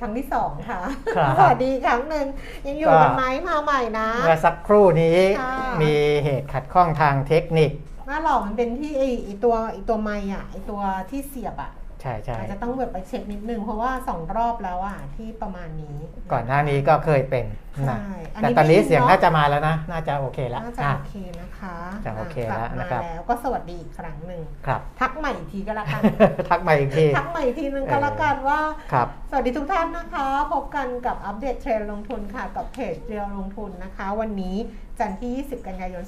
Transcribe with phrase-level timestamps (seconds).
[0.00, 0.80] ครั้งที่สองค่ะ
[1.16, 2.26] ครับสวัสดีครั้งหนึ่ง
[2.66, 7.70] ยังอยู่กันไหมมาใหม่นะ เมื่อสักครู่นี้ค่ะ มีเหตุขัดข้องทางเทคนิค
[8.06, 15.96] หน้าหลอกมันเป็นที่ไอไอตัวไอตัวไม้อะไอตัวที่เสียบอะใช่ใช่อาจจะต้องแบบไปเช็คนิดนึงเพราะว่าสองรอบแล้วอะที่ประมาณนี้
[16.32, 17.46] ก่อนหน้านี้ก็เคยเป็น
[17.80, 18.02] นะใช่
[18.34, 26.02] อันแต่นี้ตอนนี้ไม่เสียงเนอะน่าจะมาแล้วนะ น่าจะโอเคแล้วน่าจะอะโอเคนะคะจะโอเคกแล้วบนะครับมาแล้วก็สวัสดีอีกครั้งหนึ่งครับทักใหม่อีกทีก็แล้วกัน
[26.50, 28.60] ทักมาอีกทีทักใหม่อีกทีนึงก็แล้วกันว่า
[28.92, 34.56] ครับสวัสดีทุกท่านนะคะ พบกันกับอัปเดตเทรนด์ลงทุนค่ะกับเพจเรียวลงทุนนะคะ วันนี้
[34.98, 36.02] จันทร์ที่ 20 กันยายน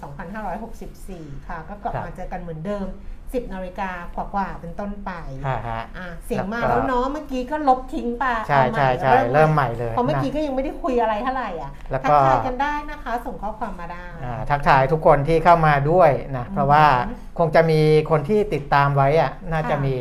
[0.71, 2.87] 2564 ค่ะ ก็กลับครับมาเจอกันเหมือนเดิม
[3.33, 5.11] 10นาฬิกากว่าๆเป็นต้นไป
[5.47, 16.85] ฮ่าฮะอะเสียงมาแล้วก็แล้วเนาะเมื่อกี้ก็ลบทิ้งไปใช่เอาใหม่ใช่ใช่เริ่มใหม่เลยเพราะเมื่อกี้นะก็ยังไม่ได้คุยอะไรเท่าไหร่อะแล้วทัก็ทายกันได้นะคะ ส่งข้อความมาได้อ่าทักทายทุกคนที่เข้ามาด้วยนะอืมเพราะว่า
[17.39, 19.97] คงจะมีคนที่ติดตามไว้อะน่าจะค่ะมี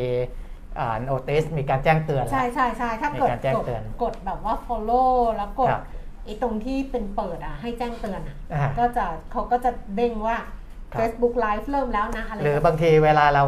[0.78, 5.82] อ่าโนติสมีการแจ้งเตือนแล้วใช่ใช่ใช่ถ้ากดมีการแจ้งกดเตือนกดแบบว่า follow แล้วกดครับ
[6.24, 10.46] ไอ้ตรงที่เป็นเปิดอะให้แจ้งเตือนอะอ่าก็จะเขาก็จะเด้งว่าครับ
[10.98, 13.42] Facebook Live เริ่มแล้วนะอะไรหรือบางทีเวลาเรา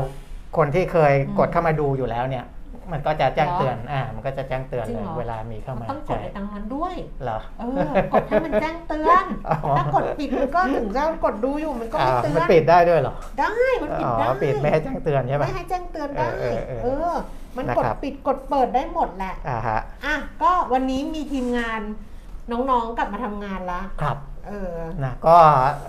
[0.57, 2.45] คนที่เคยอืมกดเข้ามาดูอยู่แล้วเนี่ย
[2.93, 9.25] มันก็จะแจ้งเตือนอ่ามันก็จะแจ้งเตือนจริเลงยเหรอเวลามีเข้ามันมาต้องกดใช่ในตังนั้นด้วยเหรอเออกดให้มันแจ้งเตือน
[9.65, 17.17] อ๋อถ้ากดปิดมันก็ถึงจะกดดูอยู่มันก็ไม่อ่าเตืมันอนปิดได้ด้วยเหรอได้มันปิดอ๋ได้อปิดไม่ให้แจ้งเตือนใช่ไหมไม่ให้แจ้งเตือนได้เออเออเอเอออ
[17.57, 21.81] มันนะกดครับปิดกดเปิดได้หมดแหละอ่าฮะอะก็วันนี้มีทีมงาน
[22.53, 24.32] น้องๆกลับมาทำงานละครับเออ
[25.05, 25.37] นะก็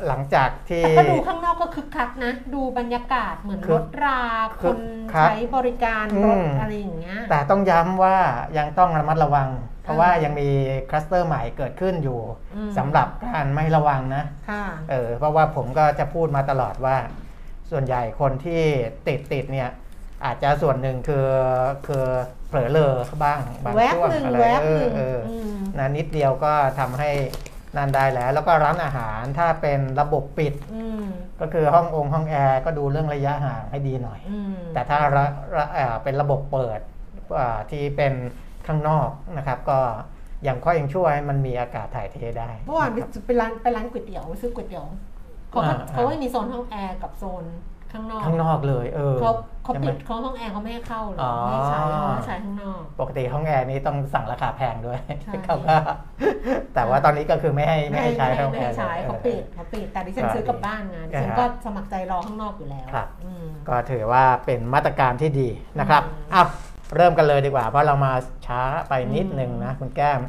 [0.07, 4.21] หลังจากที่แต่ก็ดูข้างนอกก็คึกคักนะ ดูบรรยากาศเหมือนคึรกถรา
[4.61, 4.79] คึคกน
[5.13, 8.17] คักใช้บริการอืรถมอะไรอย่างเงี้ยแต่ต้องย้ำว่า
[8.57, 9.49] ยังต้องระมัดระวัง
[9.83, 10.49] เพราะว่าอ่ายัยังมี
[10.89, 12.19] คลัสเตอร์ใหม่เกิดขึ้นอยู่
[12.55, 16.97] อืมสำหรับการไม่ระวังนะค่ะเออเพราะว่าผมก็จะพูดมาตลอดว่า
[17.71, 18.63] ส่วนใหญ่คนที่
[19.07, 19.69] ติดติดเนี่ย
[20.25, 21.27] อาจจะส่วนหนึ่งคือ
[21.87, 22.05] คือ
[22.47, 25.19] เผลอเลอบ้างบางแวบช่วงหนึ่งอะไรแวบเอหอนึ่งเออ
[25.53, 27.11] มนะนิดเดียวก็ทำให้
[27.77, 31.05] นั่นได้แล้ว แล้วก็ร้านอาหารถ้าเป็นระบบปิดอืม
[31.41, 35.25] ก็คือห้ององค์ห้องแอร์ก็ดูเรื่องระยะห่างให้ดีหน่อยอืมแต่ถ้าระ
[35.55, 36.79] ระเอ่อเป็นระบบเปิด
[37.39, 38.13] อ่าที่เป็น
[38.67, 39.79] ข้างนอกนะครับ ก็
[40.47, 44.85] ยังค่อยยังช่วยให้มันมีอากาศถ่ายเทได้เมื่อวานไปนะครับไปร้านไปร้านก๋วยเตี๋ยวซื้อก๋วยเตี๋ยว
[45.49, 47.43] เขาก็อ่าเขาไม่มีโซนห้องแอร์กับโซน
[47.93, 49.31] ข้างนอกข้างนอกเลยเออเขา
[49.63, 55.75] เขาใช่ไหมปิดเขาห้องแอร์เขาไม่ให้เข้าเลยอ๋อไม่ให้ใช้เขาให้ใช้ข้างนอก ปกติห้องแอร์นี้ต้องสั่งราคาแพงด้วยใช่เขาก็
[56.75, 65.49] แต่ว่าตอนนี้ก็คือไม่ให้ไม่ให้ใช้ไม่ห้องไม่แอให้ร์ใช้ลยเขาปิดเขาปิดแต่ดิฉันก็ซื้อกลับบ้านไงดิฉันอ่าก็สมัครใจรอข้างนอกอยู่แล้วครับอืมก็ถือว่าเป็นมาตรการที่ดี
[65.79, 66.47] นะครับอืมอ้าว
[66.95, 68.13] เริ่มกันเลยดีกว่า เพราะเรามา
[68.45, 70.19] ช้าไปนิดนึงนะคุณแก้ม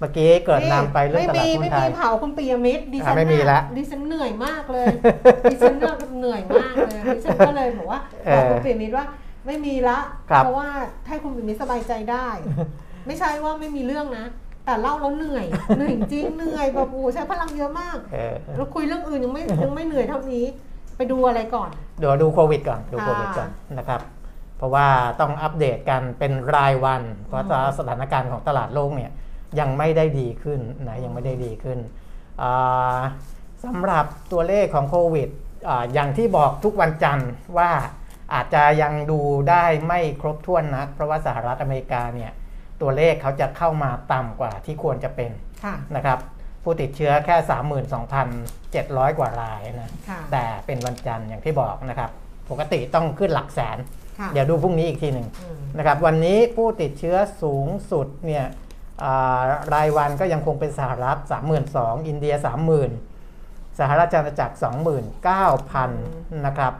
[0.00, 4.86] เมื่อกี้เกิดนำไปเรื่องตลาดไม่มีหุ้นไม่ไทมียเผาคุณปียมิตรดิฉันอะไม่มีน่ะละดิฉันเหนื่อยมากเลย
[5.52, 9.06] ดิฉันน่ะเหนื่อยมากเลย ดิฉันก็เลยบอกว่าเอบอกอคุณปียมิตรว่า
[9.46, 9.98] ไม่มีละ
[10.30, 10.68] ครับเพราะว่า
[11.08, 12.28] ให้คุณปียมิตรสบายใจได้
[13.06, 14.26] ไม่ใช่ว่าไม่มีเรื่องนะ
[14.64, 15.46] แต่เล่าแล้วเหนื่อย
[15.76, 20.44] เหนื่อยจริง เหนื่อยแบบโอ้โหใช้พลังเยอะมากเออเราคุยเรื่องอื่นยังไม่ยังไม่เหนื่อยเท่านี้
[20.96, 24.00] ไปดูอะไรก่อน เดี๋ยวดูโควิดก่อน ดูค่ะโควิดก่อนนะครับ
[24.58, 24.86] เพราะว่า
[25.20, 27.44] ต้องอัปเดตกันเป็นรายวัน เพราะ
[27.78, 29.12] สถานการณ์ของตลาดโลกเนี่ย
[29.60, 31.78] ยังไม่ได้ดีขึ้นนะยังไม่ได้ดีขึ้น
[32.42, 33.00] อ่า
[33.64, 35.28] สำหรับตัวเลขของโควิด
[35.68, 37.70] อาอย่างที่บอกทุกวันจันทร์ว่า
[38.34, 39.20] อาจจะยังดู
[39.50, 42.32] ได้ไม่ครบถ้วนนัก เพราะว่าสหรัฐอเมริกาเนี่ย
[42.80, 45.30] ตัวเลขเขาจะเข้ามาต่ำกว่าที่ควรจะเป็น
[45.64, 46.18] ค่ะนะครับ
[46.62, 47.36] ผู้ติดเชื้อแค่
[48.32, 52.10] 32,700 กว่ารายนะค่ะแต่เป็นวันจันทร์อย่างที่บอกนะครับ
[52.50, 53.78] ปกติต้องขึ้นหลักแสน
[54.18, 58.52] ค่ะเดี๋ยวดูพรุ่งนี้อีกทีหนึ่งอืมนะครับ วันนี้ผู้ติดเชื้อสูงสุดเนี่ยอ่า
[59.74, 61.18] รายวันก็ยังคงเป็นสหรัฐ
[61.62, 62.34] 32,000 อินเดีย
[63.06, 64.54] 30,000 สหราชอาณาจักร
[65.66, 66.72] 29,000 นะครับ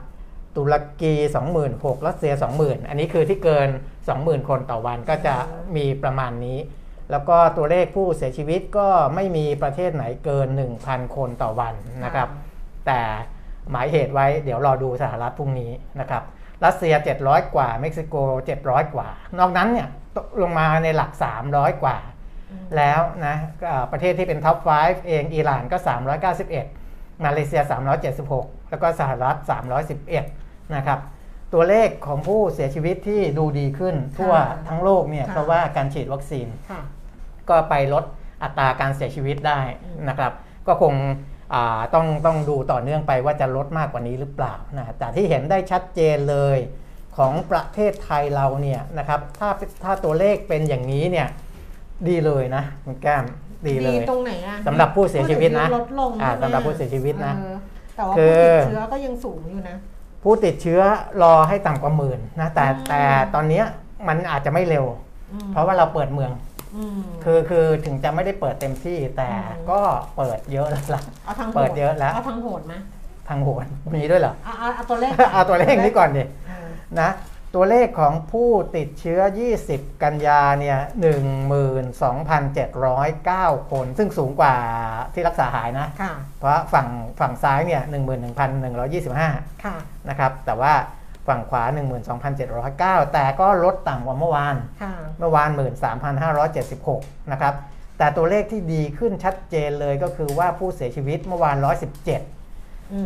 [0.57, 1.15] ตุรกี
[1.57, 3.69] 26,000รัสเซีย 20,000 อันนี้คือที่เกิน
[4.09, 5.35] 20,000 คนต่อวันก็จะ
[5.77, 6.59] มีประมาณนี้
[7.11, 10.49] แล้วก็ตัวเลขผู้เสียชีวิตก็ไม่มีประเทศไหนเกิน
[10.83, 11.75] 1,000 คนต่อวัน
[12.05, 12.29] นะครับ
[12.87, 13.01] แต่
[13.71, 16.23] หมายเหตุไว้เดี๋ยวรอดูสหรัฐพรุ่งนี้นะครับ
[16.65, 18.15] รัสเซีย 700 กว่า เม็กซิโก
[18.57, 19.09] 700 กว่า
[19.39, 19.89] นอกนั้นเนี่ย
[20.43, 21.11] ลงมาในหลัก
[21.47, 21.97] 300 กว่า
[22.77, 23.37] แล้วนะ
[23.67, 25.79] เอ่อประเทศที่เป็นท็อป 5 เองอิหร่านก็
[26.51, 27.63] 391 มาเลเซีย
[28.15, 29.37] 376 แล้วก็สหรัฐ
[30.07, 30.99] 311 นะครับ
[31.55, 36.83] ตัวเลขของผู้เสียชีวิตที่ดูดีขึ้นทั่วค่ะทั้งโลกเนี่ยค่ะเพราะว่าการฉีดวัคซีนค่ะ
[37.49, 38.05] ก็ไปลด
[38.43, 40.33] อัตราการเสียชีวิตได้อืมนะครับ
[40.67, 40.95] ก็คง
[41.55, 46.59] อ่าต้องต้องดูต่อเนื่องไปว่าจะลดมากกว่านี้หรือเปล่านะแต่ที่เห็นได้ชัดเจนเลย
[47.17, 49.49] ของประเทศไทยเราเนี่ยนะครับถ้า
[49.85, 51.27] ถ้าตัวเลขเป็นอย่างนี้เนี่ย
[52.09, 53.25] ดีเลยนะคุณแก้ม
[53.69, 57.57] ดีเลยตรงไหนอะสำหรับผู้เสียชีวิตนะลดลงอ่าใช่ไมสำหรับผู้เสียชีวิตนะเออ
[57.97, 59.77] แต่ว่าคืผู้อติดเชื้อก็ยังสูงอยู่นะ
[60.23, 60.81] ผู้ติดเชื้อ
[61.23, 63.03] รอให้ต่ำกว่าหมื่นนะแต่อืมแต่
[63.35, 63.65] ตอนเนี้ย
[64.09, 64.85] มันอาจจะไม่เร็ว
[65.33, 66.31] อืมเพราะว่าเราเปิดเมือง
[66.77, 69.81] อืมคือคือถึงจะไม่ได้เปิดเต็มที่แต่อืมก็
[70.17, 72.75] เปิดเยอะแล้วล่ะเอาทางโหเปิดเยอะแล้วเอาทางโหดไหม
[73.29, 73.67] ทางโหน
[73.97, 76.46] มีด้วยเหรอเอาเอาเอาตัวเลขเอาตัวเลขนี้ก่อนดิเออ
[77.01, 77.11] นะ
[77.55, 79.21] ตัวเลขของผู้ติดเชื้อ
[79.61, 80.79] 20 กันยาเนี่ย
[82.05, 84.55] 12,709 คน ซึ่งสูงกว่า
[85.15, 86.89] ที่รักษาหายนะค่ะเพราะฝั่ง
[87.21, 87.83] ฝั่งซ้ายเนี่ย
[88.53, 89.77] 11,125ค่ะ
[90.09, 90.73] นะครับ แต่ว่า
[91.29, 91.65] ฝั่งขวา
[92.39, 95.51] 12,709 แต่ก็ลดต่ำกว่าเมื่อวานค่ะเมื่อวาน
[96.61, 97.55] 13,576 นะครับ
[97.99, 102.23] แต่ตัวเลขที่ดีขึ้นชัดเจนเลยก็คือว่าผู้เสียชีวิตเมื่อวาน 117อืม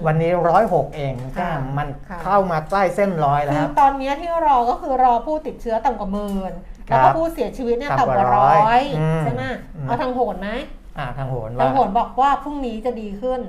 [0.07, 0.31] วันนี้
[0.63, 6.53] 106เองแค่ค่ะมันค่ะเข้ามาใกล้เส้นร้อยแล้คืวอตอนเนี้ยที่รอก็คือรอผู้ติดเชื้อต่ำกว่าหมื่น
[6.89, 9.45] ครับแล้วก็ผู้เสียชีวิตเนี่ยต่ำต่ำกกว่าว่าร้ร้ออยยอืมใช่ไหม
[9.77, 10.49] อืมเอาทางโหดไหม
[10.99, 13.41] อ่าทางโหนทาว่างโหนบอกว่าพรุ่งนี้จะดีขึ้น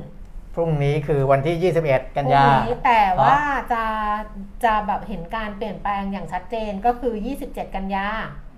[0.55, 3.37] พรุ่งนี้คือวันที่ 21 กันพรุ่งยานี้แต่ว่า
[3.73, 3.83] จะ
[4.63, 7.13] จะแบบเห็นการเปลี่ยนแปลงอย่างชัดเจนก็คือ
[7.45, 8.07] 27 กันยา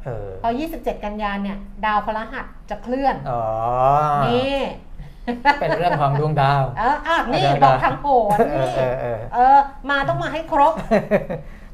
[0.05, 3.43] เออพอ 27 กันยาเนี่ย ดาวพฤหัสจะเคลื่อน อ๋อ
[4.27, 4.57] นี่
[5.59, 9.59] เป็นเรื่องของดวงดาว เอออะนี่เดี๋ยวบอกนะทางโหนเออนี่เออเออเออ
[9.89, 10.73] มาต้องมาให้ครบ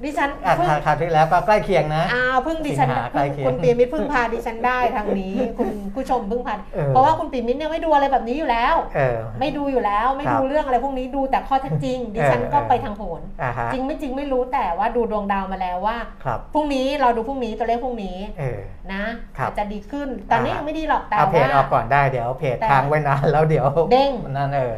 [0.04, 18.60] ดิฉันอะเพิ่งคราวคราวที่แล้วก็ใกล้เคียงนะอ้าวเพิ่งดิฉันสิงหาใกล้เคียง คุณปีมิตรเพิ่งพาดิฉันได้ทางนี้ คุณผู้ชมเพิ่งพาเออ เพราะว่าคุณปีมิตรเนี่ยไม่ดูอะไรแบบนี้อยู่แล้ว เออ ไม่ดูอยู่แล้วไม่ครับดูเรื่องอะไรพวกนี้ดูแต่ข้อเท็จจริง ดิฉันก็เออ ไปทางโหนอ่าฮะจริงไม่จริงไม่รู้แต่ว่าดูดวงดาวมาแล้วว่าครับ พรุ่งนี้เราดูพรุ่งนี้ตัวเลขพรุ่งนี้เออ
[18.94, 19.04] นะ
[19.38, 24.75] ครับอาจจะดีขึ้นตอนนี้อ่ายั ยังไม่ดีหรอกแต่เอาเพจว่า ออกก่อนได้เดี๋ยวเพจแต่ ค้างไว้นานแล้วเดี๋ยวเด้งนั่นเออ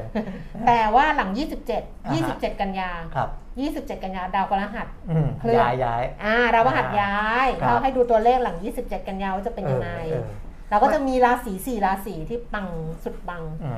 [0.67, 10.30] แต่ว่าหลังอ่าฮะ27 27 กันยา ครับ 27 กันยาดาวพฤหัสอืมเคลื่อนย้ายย้ายอ่าดาวพฤหัสย้ายครับเราให้ดูตัวเลขหลัง 27 กันยาว่าจะเป็นยังไงเออเออ
[10.69, 12.68] เราก็จะมีราศีสี่ราศีที่ปัง
[13.03, 13.71] สุดปังอื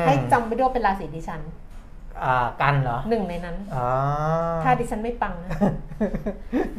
[0.00, 1.42] มให้จำไปด้วยว่าเป็นราศีดิฉัน
[2.24, 3.88] อ่ากันเหรอหนึ่งในนั้นอ๋อ
[4.64, 5.50] ถ้าดิฉันไม่ปังนะ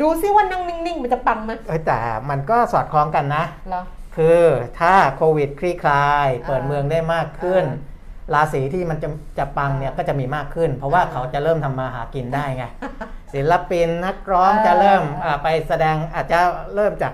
[0.02, 2.00] ดูซิว่านั่งนิ่งๆมันจะปังไหมเอ้ยแต่
[2.30, 3.84] มันก็สอดคล้องกันนะเหรอ
[4.16, 4.44] คือ
[4.80, 7.93] ถ้าโควิดคลี่คลายอ่าเปิดเมืองได้มากขึ้นอ่
[8.34, 12.66] ราศีที่มันจะจะปังเนี่ยก็จะมีมากขึ้น เพราะว่าอ่าเขาจะเริ่มทำมาหากินได้ไง
[13.34, 16.40] ศิลปินนักร้องอ่าจะเริ่มอ่าไปแสดงอาจจะ
[16.76, 17.14] เริ่มจาก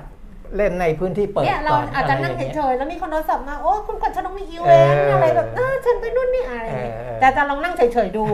[0.55, 8.25] เล่นในพื้นที่เปิดเนี่ยเราก่อนอาจจะไรนั่งย่าเยเฉยๆแล้วมีคนโทรศัพท์มา โอ้คุณขวัญฉันต้องมีอีเวนต์เออออะไรแบบเออฉันไปนู่นนี่อะไรอย่างเงี้ยเออเออแต่จะลองนั่งเฉยๆดู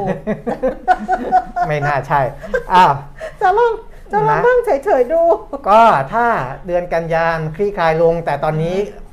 [1.68, 2.22] ไม่น่าใช่
[2.74, 2.92] อ้าว
[3.42, 3.72] จะลอง
[4.12, 5.22] จะลองนะนั่งเฉยๆดู
[5.70, 5.82] ก็
[6.14, 6.26] ถ้า
[6.68, 9.05] เดือนกันยานคลี่คลายลงแต่ตอนนี้อ่า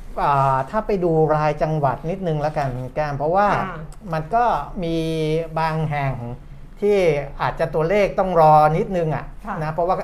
[0.69, 3.77] ถ้าไปดูรายจังหวัดนิดนึงแล้วกันแก้มเพราะว่าค่ะ
[4.13, 4.45] มันก็
[4.83, 4.97] มี
[5.59, 6.13] บางแห่ง
[6.81, 6.97] ที่
[7.41, 9.95] อาจจะตัวเลขต้องรอนิดนึงอะค่ะนะเพราะว่า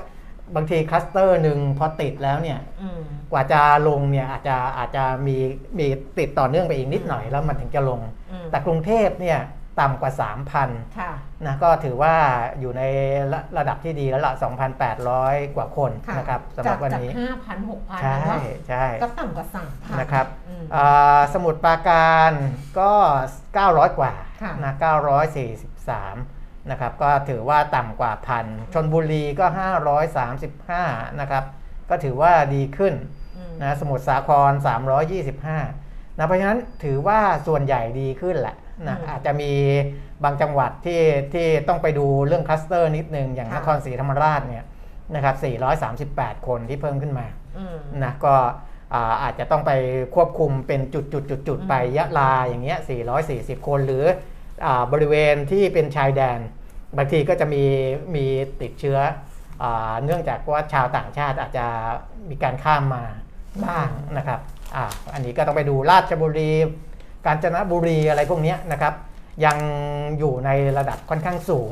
[0.55, 3.01] บางทีคลัสเตอร์หนึ่งพอติดแล้วเนี่ยอืม
[3.31, 5.35] กว่าจะลงเนี่ยอาจจะอาจจะมี
[5.77, 5.87] มี
[6.19, 8.01] ติดต่อเนื่องไปอีกนิดหน่อยแล้วมันถึงจะลง
[8.31, 9.39] อืมแต่กรุงเทพเนี่ย
[9.81, 10.11] ต่ำกว่า
[10.55, 11.11] 3,000ค่ะ
[11.45, 12.15] นะก็ถือว่า
[12.59, 12.83] อยู่ใน
[13.31, 14.33] ระระดับที่ดีแล้วละ
[14.93, 18.37] 2,800 กว่าคนค่ะนะครับสำหรับวันจากนี้ห้าพันหกพันใช่
[18.67, 22.31] ใช่ก็ต่ำกว่าสามพันนะครับอืมอ่าสมุดปราการ
[22.79, 22.91] ก็
[23.45, 24.73] 900 กว่าค่ะนะ
[25.51, 29.45] 943 นะครับ ก็ถือว่าต่ำกว่าพันชนบุรีก็
[30.37, 31.43] 535 นะครับ
[31.89, 32.93] ก็ถือว่าดีขึ้น
[33.37, 34.51] อืมนะสมุทรสาคร
[35.35, 38.55] 325นะเพราะฉะนั้นถือว่าส่วนใหญ่ดีขึ้นแหละ
[38.87, 39.51] นะอืมอาจจะมี
[40.23, 41.01] บางจังหวัดที่
[41.33, 44.65] ที่ต้องไปดูเรื่องคลัสเตอร์นิดนึง อย่างค่ะนครศรีธรรมราชเนี่ย
[45.15, 45.35] นะครับ
[45.91, 47.25] 438 คนที่เพิ่มขึ้นมา
[47.57, 48.35] อืมนะก็
[48.93, 49.71] อ่าอาจจะต้องไป
[50.15, 52.79] ควบคุมเป็นจุดจุดจุดจุดอืมไปยะลาอย่างเงี้ย
[53.23, 54.05] 440 คนหรือ
[54.65, 56.39] อาบริเวณที่เป็นชายแดน
[56.97, 57.63] บางทีก็จะมี
[58.15, 58.25] มี
[58.61, 58.99] ติดเชื้อ
[59.63, 61.65] อาเนื่องจากว่าชาวต่างชาติอาจจะ
[62.29, 63.03] มีการข้ามมา
[63.65, 64.39] บ้างนะครับ
[64.75, 64.83] อ่า
[65.13, 66.51] อันนี้ก็ต้องไปดูราชบุรี
[67.25, 68.93] กาญจนบุรีอะไรพวกเนี้ยนะครับ
[69.45, 69.57] ยัง
[70.19, 71.71] อยู่ในระดับค่อนข้างสูง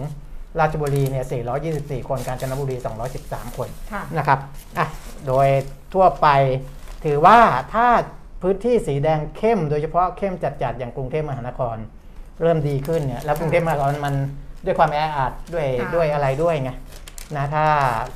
[0.59, 1.25] ราชบุรีเนี่ย
[1.67, 2.75] 424 คน กาญจนบุรี
[3.17, 4.39] 213 คนค่ะนะครับ
[4.77, 4.87] อะ
[5.27, 5.47] โดย
[5.93, 6.27] ทั่วไป
[7.05, 7.37] ถือว่า
[7.73, 7.87] ถ้า
[8.41, 11.77] พื้นที่สีแดงเข้ม โดยเฉพาะเข้มจัดๆอย่างกรุงเทพมหานคร
[12.41, 14.15] เริ่มดีขึ้นเนี่ย แล้วกรุงเทพมหานครมัน
[14.65, 16.71] ด้วยความแออัดด้วยค่ะด้วยอะไรด้วยไง
[17.35, 17.65] นะถ้า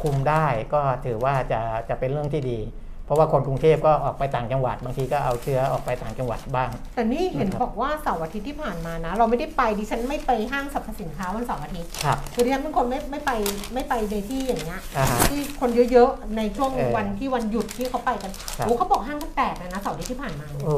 [0.03, 2.80] คุมได้ก็ถือว่าจะจะเป็นเรื่องที่ดีเพ
[3.11, 13.31] ราะว่าคนกรุงเทพก็ออกไปต่างจังหวัด บางทีก็เอาเชื้อออกไปต่างจังหวัดบ้าง แต่นี่เห็นนะครับบอกว่าเสาร์อาทิตย์ที่ผ่านมานะ เราไม่ได้ไปดิฉันไม่ไปห้างสรรพสินค้าวันเสาร์อาทิตย์ครับคือดิฉันเป็นคนไม่ไม่ไป
[13.73, 20.75] ไม่ไปในที่อย่างเงี้ยอ่าฮะที่คนเยอะๆในช่วงเออวันที่วันหยุดที่เขาไปกันครับโอ้เขาบอกห้างก็แตกเลยนะเสาร์อาทิตย์ที่ผ่านมาเนี่ยโอ้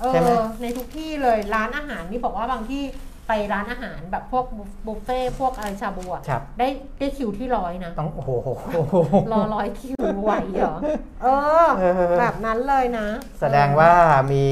[0.00, 2.82] เอใช่ไหมอในทุกที่เลยร้านอาหารนี่บอกว่าบางที่
[3.28, 4.44] ไปร้านอาหารแบบพวก
[4.86, 8.30] บุฟเฟ่ต์พวกอะไรชาบูอะครับได้ได้คิวที่ร้อยนะ ต้องโอ้โห
[9.32, 10.76] รอร้อยคิวไหวเหรอ
[11.22, 11.26] เอ
[11.64, 13.06] อเออ แบบนั้นเลยนะ
[13.40, 13.92] แสดงว่า
[14.32, 14.46] มี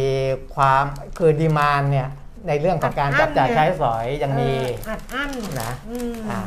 [0.55, 0.85] ความ
[1.19, 2.09] คือดีมานเนี่ย
[2.49, 4.51] ในเรื่องของการจับจ่ายใช้สอยยังมี
[4.85, 5.31] เอออัดอั้น
[5.63, 6.41] นะอืมอ่า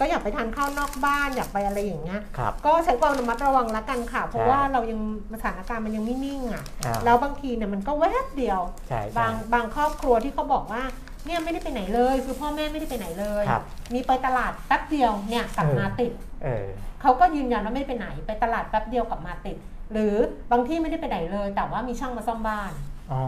[0.00, 5.00] ก็อยากไปทานข้าวนอกบ้านอยากไปอะไรอย่างเงี้ยครับก็ใช้ความระมัดระวังละกันค่ะ เพราะใช่ว่าเรายัง
[5.34, 10.82] สถานการณ์มันยังไม่นิ่งอะอ่าแล้วบางทีเนี่ยมันก็แวบเดียวใช่ใช่บางบางครอบครัวที่เขาบอกว่า
[11.26, 13.62] เนี่ยไม่ได้ไปไหนเลย คือพ่อแม่ไม่ได้ไปไหนเลย ครับ
[13.94, 16.12] มีไปตลาดแป๊บเดียวเนี่ยกลับมาติด
[16.44, 16.66] เออ
[17.02, 19.56] เขาก็ยืนยันว่าไม่ได้ไปไหน ไปตลาดแป๊บเดียวกลับมาติด
[19.92, 20.14] หรือ
[20.52, 22.72] บางที่ไม่ได้ไปไหนเลย แต่ว่ามีช่างมาซ่อมบ้าน
[23.12, 23.22] อ๋อ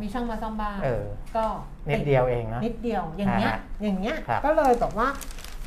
[0.00, 1.04] มีช่างมาซ่อมบ้าน เออ
[1.36, 1.44] ก็
[1.90, 5.08] นิดเดียวเองนะนิดเดียวอย่างเงี้ย อ่าฮะอย่างเงี้ย ครับก็เลยบอกว่า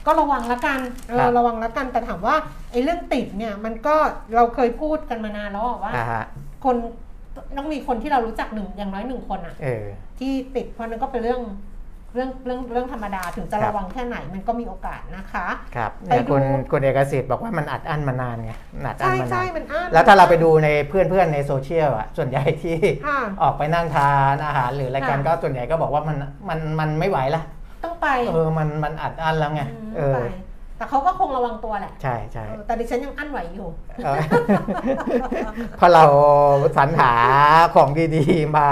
[0.05, 2.35] ก็ระวังละกันเอครัอบ ระวังละกันแต่ถามว่า
[2.71, 3.95] ไอ้เรื่องติดเนี่ยมันก็
[4.35, 6.23] เราเคยพูดกันมานานแล้วอะว่า อ่าฮะ
[6.65, 6.75] คน
[7.57, 9.85] ต้องมีคนที่เรารู้จักหนึ่งอย่างน้อยหนึ่งคนอะเออ
[10.19, 11.41] ที่ติดเพราะนั้นก็เป็นเรื่อง
[12.13, 22.77] เรื่องเรื่องเรื่องธรรมดาถึงจะครับระวังแค่ไหนมันก็มีโอกาสนะคะครับไปเนี่ยดูคุณคุณเอกสิทธิ์บอกว่ามันอัดอั้นมานานไงมันอัดอั้ใช่นมานาใช่นมันอ้านแล้วถ้าเราไปดูในเพื่อนๆในโซเชียลอะส่วนใหญ่ที่
[23.07, 26.17] ค่ะออกไปนั่งทานอาหารหรืออะไรกันค่ะก็ส่วนใหญ่ก็บอกว่ามัน
[26.49, 27.41] มันมันไม่ไหวละ
[27.83, 29.65] ต้องไปเออมันมันอัดอั้นแล้วไงม
[29.97, 30.27] เอไปอ
[30.81, 33.69] แต่เขาก็คงระวังตัวแหละ ใช่ใช่เออแต่ดิฉันยังอั้นไหวอยู่
[34.05, 34.17] เออ
[35.77, 36.03] เพราะเรา
[36.77, 37.13] สรรหา
[37.75, 38.69] ของดีๆมา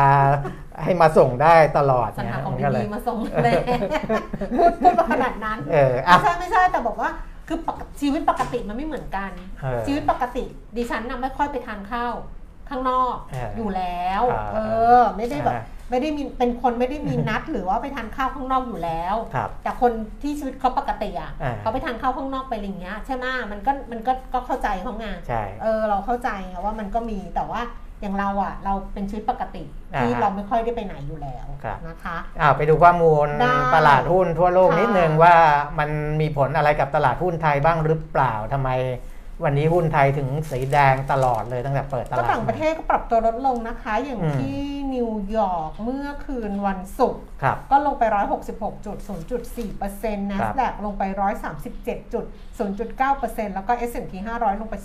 [0.84, 3.62] ให้มาส่งได้ตลอดสรรเนี่ยหาของมันก็เลดียๆมาส่งเลย
[4.58, 7.10] พูดพูดมาขนาดนั้นเอออะไม่ใช่ไม่ใช่แต่บอกว่า
[7.48, 10.44] คือปกชีวิตปกติมันไม่เหมือนกันเออชีวิตปกติ
[10.78, 12.14] ดิฉันน่ะไม่ค่อยไปทานข้าว
[12.70, 14.58] ข้างนอกเออออยู่แล้วอ่าเอ
[15.00, 19.92] อ ไม่ได้แบบอ่า ไม่ได้มีเป็นคนไม่ได้มีนัด หรือว่าไปทานข้าวข้างนอกอยู่แล้วครับแต่คน
[20.22, 27.62] ที่ชีวิตเขาปกติอะอ่าเขาไปทานข้าวข้างนอกไปอะไรอย่างเงี้ยใช่ไหมมันก็มันก็ก็เข้าใจเขาไงใช่เออเราเข้าใจไงว่ามันก็มีแต่ว่า
[28.02, 35.36] อย่างเราอะเราเป็นชีวิตปกติอ่าที่เราไม่ค่อยได้ไปไหนอยู่แล้วครับนะคะอ่าไปดูข้อมูลได้ตลาดหุ้นทั่วโลกค่ะนิดนึงว่า
[35.80, 35.90] มัน
[36.22, 38.70] มีผลอะไรกับตลาดหุ้นไทยบ้างหรือเปล่าทำไม
[39.44, 44.60] วันนี้หุ้นไทยถึงสีแดงตลอดเลยตั้งแต่เปิดตก็ลาดต่างประเทศก็ปรับตัวลดลงนะคะ อย่างอืมที่
[44.96, 48.04] นิวยอร์กเมื่อคืนวันศุกร์ครับก็ลงไป
[49.12, 51.04] 166.0.4% NASDAQ ลงไป
[52.50, 54.76] 137.0.9%แล้วก็ S&P 500 ลงไป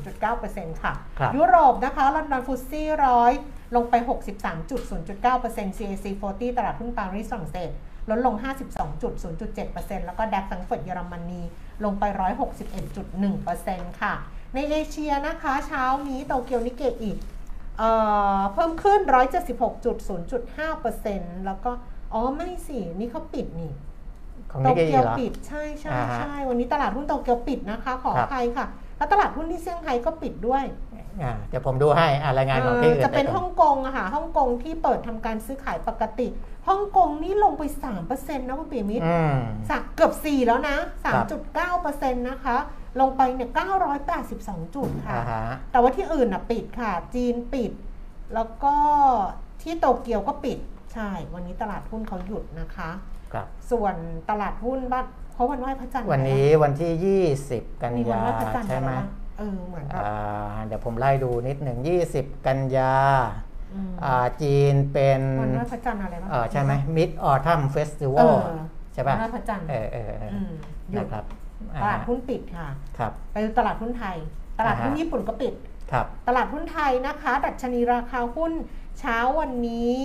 [0.00, 3.32] 40.0.9%ค่ะครับยุโรปนะคะลอนดอนฟุตซี่ร้อย
[3.76, 3.94] ลงไป
[4.84, 7.70] 63.0.9% CAC 40 ตลาดหุ้นปารีสฝรั่งเศส
[8.10, 8.34] ลดลง
[9.00, 11.42] 52.0.7%แล้วก็ดัคสังเฟิร์ตเยอรมนี
[11.84, 12.04] ลงไป
[12.84, 14.14] 161.1%ค่ะ
[14.54, 17.18] ในเอเชียนะคะ เช้านี้โตเกียวนิเกอีก
[17.78, 17.90] เอ่
[18.38, 19.00] อเพิ่มขึ้น
[20.02, 21.70] 176.0.5%แล้วก็
[22.12, 23.72] อ๋อ ไม่สิ นี่เขาปิดนี่
[24.50, 28.66] ของโตนิกเกอีเกียวเหรอปิด ใช่ใช่อ่าฮะใช่ วันนี้ตลาดหุ้นโตเกียวปิดนะคะ ขอครัอบภัยค่ะ
[28.96, 30.64] แล้วตลาดหุ้นที่เซี่ยงไฮ้ก็ปิดด้วย
[31.22, 36.26] อ่าเดี๋ยวผมดูให้อ่ารายงานของที่อื่นจะเป็นไก่ฮ่องกงอะค่ะ ฮ่องกงที่เปิดทำการซื้อขายปกติ
[36.68, 37.62] ฮ่องกงนี่ลงไป
[38.00, 39.36] 3%นะคุณปีมิตรอืม
[39.70, 41.24] สักเกือบ 4 แล้วนะครับ
[41.82, 42.56] 3.9%นะคะ
[43.00, 43.50] ลงไปเนี่ย
[44.12, 47.72] 982 จุดค่ะอ่าฮะแต่ว่าที่อื่นน่ะปิดค่ะ จีนปิด
[48.34, 48.74] แล้วก็
[49.62, 50.58] ที่โตเกียวก็ปิด
[50.94, 52.90] ใช่ วันนี้ตลาดหุ้นเขาหยุดนะคะ
[53.32, 53.94] ครับส่วน
[54.30, 59.06] ตลาดหุ้นบ้านเขาวันไหว้พระจันทร์วันนี้วันที่ 20 กันมีวันยาไหว้พระจันทร์ใช่ไหมด้วยนะ
[59.38, 61.78] เออเหมือนแบบอ่าเดี๋ยวผมไล่ดูนิดหนึ่ง
[62.12, 63.43] 20 กันยาอืมอ่า
[64.42, 68.48] จีนเป็นวันไหว้พระจันทร์อะไรบ้างเออใช่ไหม Mid Autumn เอ Festival อ
[68.94, 70.48] ใช่ป่ะวันไหว้พระจันทร์เออเออเออม
[70.90, 71.24] หยุดนะครับ
[71.82, 74.16] ตลาดอ่าหุ้นปิดค่ะครับไปดูตลาดหุ้นไทย
[74.58, 75.54] ตลาดหุ้นอ่าฮะญี่ปุ่นก็ปิด
[75.92, 78.52] ครับตลาดหุ้นไทยนะคะดัชนีราคาหุ้น
[79.00, 80.00] เช้าวันนี้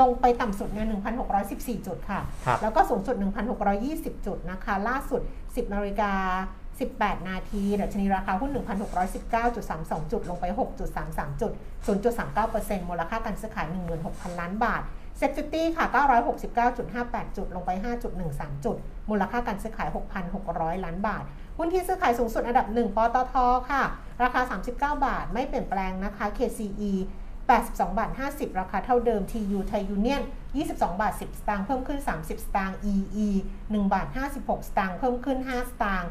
[0.00, 0.86] ลงไปต่ำสุดเนี่ย
[1.36, 3.16] 1,614 จุดค่ะครับแล้วก็สูงสุด
[3.70, 6.12] 1,620 จุดนะคะ ล่าสุด 10นาฬิกา
[6.86, 8.50] 18 นาทีดัชนีราคาหุ้น
[9.12, 10.44] 1,619.32 จุด ลงไป
[10.96, 11.52] 6.33 จุด
[12.26, 13.66] 0.39%มูลค่าการซื้อขาย
[14.04, 14.82] 16,000 ล้านบาท
[15.18, 15.84] SET Fifty ค่ะ
[16.60, 17.70] 969.58 จุด ลงไป
[18.22, 18.76] 5.13 จุด
[19.10, 19.88] มูลค่าการซื้อขาย
[20.36, 21.24] 6,600 ล้านบาท
[21.58, 23.34] หุ้นที่ซื้อขายสูงสุดอันดับ 1 ปตท
[23.70, 23.82] ค่ะ
[24.22, 26.92] ราคา 39 บาท ไม่เปลี่ยนแปลงนะคะ KCE
[27.48, 30.22] 82บาท50 ราคาเท่าเดิม TU ไทยยูเนียน
[30.60, 33.28] 22 บาท 10 สตางค์ เพิ่มขึ้น 30 สตางค์ EE
[33.62, 34.06] 1 บาท
[34.38, 36.10] 56 สตางค์ เพิ่มขึ้น 5 สตางค์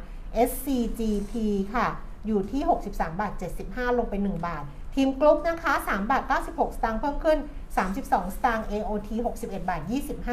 [0.49, 1.33] SCGP
[1.75, 1.87] ค่ะ
[2.27, 3.33] อยู่ที่ 63 บาท
[3.65, 4.63] 75 ลงไป 1 บาท
[4.95, 7.39] TEAM Group นะคะ 3 บาท 96 สตางค์เพิ่มขึ้น
[7.87, 9.81] 32 สตางค์ AOT 61 บาท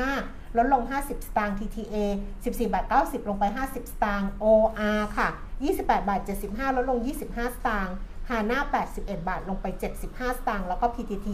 [0.02, 1.96] 25 ลดลง 50 สตางค์ TTA
[2.44, 5.28] 14 บาท 90 ลงไป 50 สตางค์ OR ค่ะ
[5.68, 7.96] 28 บาท 75 ลดลง 25 สตางค์
[8.28, 8.60] ฮาน่า
[8.94, 9.66] 81 บาท ลงไป
[10.04, 11.28] 75 สตางค์ แล้วก็ PTT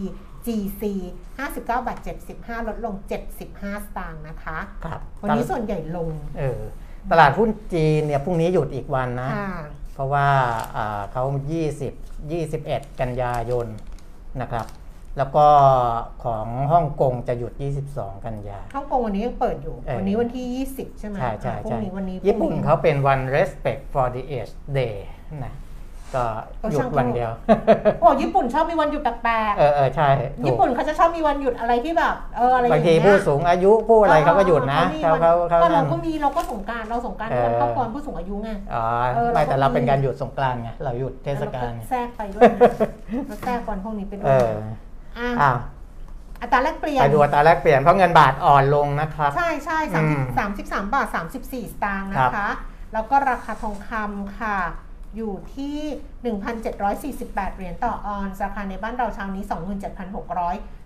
[0.45, 0.83] GC
[1.39, 1.97] 59 บาท
[2.33, 2.95] 75 ลดลง
[3.41, 6.61] 75 สตางค์นะคะ ครับ วันนี้ส่วนใหญ่ลง เออ
[7.11, 9.53] ตลาดหุ้นจีนเนี่ยพรุ่งนี้หยุดอีกวันนะค่ะ
[9.93, 10.27] เพราะว่า
[10.75, 11.23] อ่าเขา
[11.91, 13.67] 20 21 กันยายน
[14.41, 14.65] นะครับ
[15.17, 15.47] แล้วก็
[16.23, 17.53] ของฮ่องกงจะหยุด
[17.89, 20.45] 22 กันยาฮ่องกงวันนี้ยังเปิดอยู่เออวันนี้วันที่
[20.77, 24.95] 20 ใช่ไหมใช่ใช่พรุ่ใช่งนี้วันนี้ญี่ปุ่นพรุ่งเขาเป็นวัน respect for the age day
[25.45, 25.53] นะ
[26.15, 27.31] ก็หยุดวันเดียว
[28.01, 42.59] โอ้ญี่ปุ่นชอบมีวันหยุดแปลกเออเออใช่ๆถูญี่กปุ่นเขาจะชอบมีวันหยุดอะไรที่แบบเอออะไรอย่าบางงทีเงี้ยผู้สูงอายุผู้อะไรเขาก็หยุดนะมีเขาวันเขาเขาก็นั่เรานก็มีเราก็สงกรารเราสงกรารเออวันครอบครัวผู้สูงอายุไงอ๋อเออไม่เราก็แต่เรามีเป็นการหยุดสงกรานต์ไงเราหยุดเทศกาลแล้ไงวแทรกไปด้วยนะ
[43.27, 44.51] แล้วแทรกวันพวกนี้ไปด้วเอยอ
[45.17, 45.57] อะอ้าว
[46.41, 52.49] อัตราแลกเปลี่ยนไปดูอัตราแลกเปลี่ยนเพราะเงินบาทอ่อนลงนะครับ ใช่ใช่อืมสามสิบสามบาทสามสิบสี่สตางค์ครันะบคะ
[52.93, 54.57] แล้วก็ราคาทองคำค่ะ
[55.15, 55.77] อยู่ที่
[56.31, 59.53] 1,748 เหรียญต่อออนซ์ราคาในบ้านเราเช้านี้ 27,600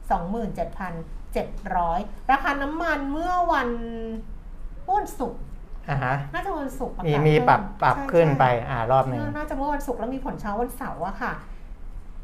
[0.10, 3.70] 27,700 ราคาน้ำมันเมื่อวัน
[4.98, 5.40] วันศุกร์
[5.90, 11.34] อ่าฮะน่าจะวันศุกร์ประมีกาศมีปรับเพิ่ปรับใช่ขึ้นไปใช่อ่ารอบหนึ่งน่าจะเมื่อวันศุกร์แล้วมีผลเช้าวันเสาร์อะค่ะ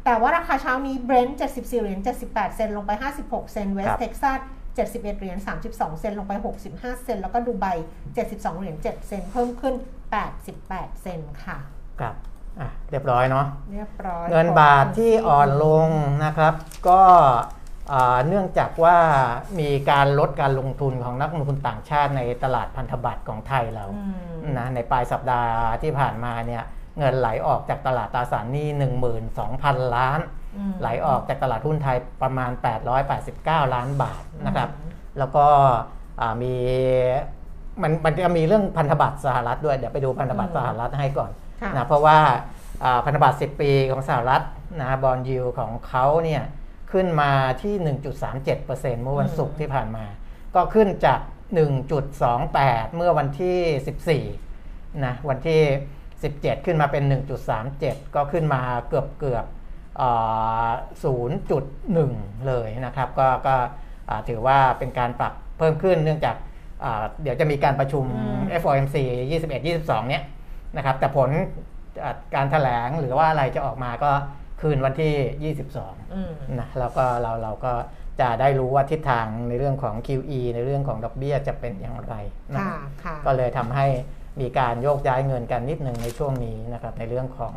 [0.06, 2.92] แต่ว่าราคาเช้านี้เบรนท์74เหรียญ78 เซนต์ลงไป
[3.24, 4.40] 56 เซนต์เวสต์ครับเท็กซัส
[4.78, 5.38] 71เหรียญ
[5.70, 6.34] 32 เซนต์ลงไป
[6.70, 7.66] 65 เซนต์แล้วก็ดูไบ
[8.14, 9.74] 72เหรียญ7เซนต์เพิ่มขึ้น
[10.40, 11.58] 88 เซนต์ค่ะ
[12.02, 12.16] ครับ
[12.60, 15.88] อะเรียบร้อยเนาะเรียบร้อยเงินบาทที่อ่อนลง
[16.26, 16.54] นะครับ
[16.88, 17.02] ก็
[17.92, 18.98] อ่าเนื่องจากว่า
[19.60, 26.64] มีการลดการลงทุนของนักลงทุนต่างชาติในตลาดพันธบัตรของไทยเราอืมนะในปลายสัปดาห์ที่ผ่านมาเนี่ย
[26.98, 28.68] เงินไหลออกจากตลาดตราสารหนี้
[29.32, 30.20] 12,000 ล้าน
[30.58, 32.52] อืมไหลออกจากตลาดหุ้นไทยประมาณ
[33.12, 35.46] 889 ล้านบาทนะครับอืมแล้วก็
[36.22, 36.54] อ่ามี
[37.82, 42.20] มันมันจะมีเรื่องพันธบัตรสหรัฐด้วยเดี๋ยวไปดูพันธบัตรสหรัฐให้ก่อนค่ะ นะเพราะว่า
[42.84, 44.44] อ่าพันธบัตร 10 ปีของสหรัฐ
[44.80, 46.44] นะบอลยูของเขาเนี่ย
[46.92, 47.74] ขึ้นมาที่
[48.40, 50.06] 1.37%เมื่อวันศุกร์ที่ผ่านมา
[50.56, 51.20] ก็ขึ้นจาก
[52.08, 55.62] 1.28 เมื่อวันที่ 14นะวันที่
[56.14, 57.04] 17 ขึ้นมาเป็น
[57.60, 59.46] 1.37 ก็ขึ้นมาเกือบเกือบ
[60.02, 60.70] อ่า
[61.36, 63.56] 0.1 เลยนะครับ ก็ก็
[64.10, 66.36] อ่าถือว่าเป็นการปรับเพิ่มขึ้นเนื่องจาก
[66.84, 68.96] อ่าเดี๋ยวจะมีการประชุมอืม FOMC
[69.52, 70.24] 21-22 เนี้ย
[70.78, 71.30] นะครับ แต่ผล
[72.04, 74.12] อ่าการแถลงหรือว่าอะไรจะออกมาก็
[74.62, 77.74] คืนวันที่ 22อืมนะแล้วก็เราเราก็
[78.22, 82.14] จะได้รู้ว่าทิศทางในเรื่องของ QE ในเรื่องของดอกเบี้ยจะเป็นอย่างไร
[82.54, 83.88] นะค่ะค่ะก็เลยทำให้
[84.42, 87.54] มีการโยกย้ายเงินกันนิดหนึ่งในช่วงนี้นะครับในเรื่องของ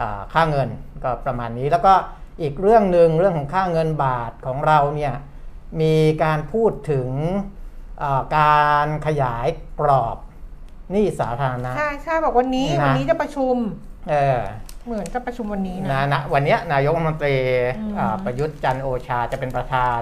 [0.00, 0.68] อาค่าเงิน
[1.04, 1.94] ก็ประมาณนี้ แล้วก็
[2.42, 5.14] อีกเรื่องหนึ่งเรื่องของค่าเงินบาทของเราเนี่ย
[5.80, 7.10] มีการพูดถึง
[8.02, 9.46] อ่าการขยาย
[9.80, 10.22] กรอบห
[10.92, 13.56] นี้สาธารณะ ใช่ใช่บอกวันนี้นะ วันนี้จะประชุม
[14.10, 14.40] เออ
[14.86, 17.36] เหมือนจะประชุมวันนี้นะ นะนะวันเนี้ยนายกรัฐมนตรี
[17.78, 20.00] อืม อ่าประยุทธ์จันทร์โอชาจะเป็นประธาน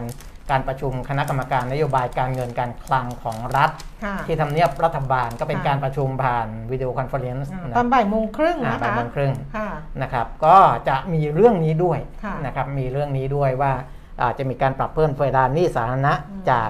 [0.50, 3.70] การประชุมคณะกรรมการนโยบายการเงินการคลังของรัฐ
[4.04, 9.68] ค่ะ ที่ทำเนียบรัฐบาลก็เป็นค่ะ การประชุมผ่าน video conference อ่านะตอนบ่ายโมงครึ่งอ่านะบ่ายคะโมงครึ่ง ค่ะ
[10.02, 10.56] นะครับก็
[10.88, 13.72] จะมีเรื่องนี้ด้วยค่ะนะครับมีเรื่องนี้ด้วยว่า
[14.20, 16.68] อ่าจะมีการปรับเพิ่มเพดานหนี้สาธารณะอืมจาก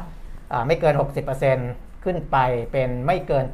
[0.53, 2.37] อ่าไม่เกิน 60% ขึ้นไป
[2.73, 3.45] เป็นไม่เกิน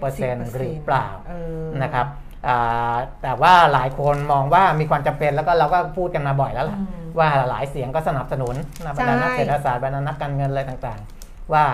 [0.00, 2.06] 70%หรือเปล่าเออนะครับ
[2.48, 11.64] อ่าแต่ว่าหลายคนมองว่ามีความจำเป็นแล้วก็เราก็พูดกันมาบ่อยแล้วล่ะอืมว่าหลายเสียงก็สนับสนุนนะบรรดานักใช่เศรษฐศาสตร์บรรดานักการเงินอะไรต่างๆ ว่า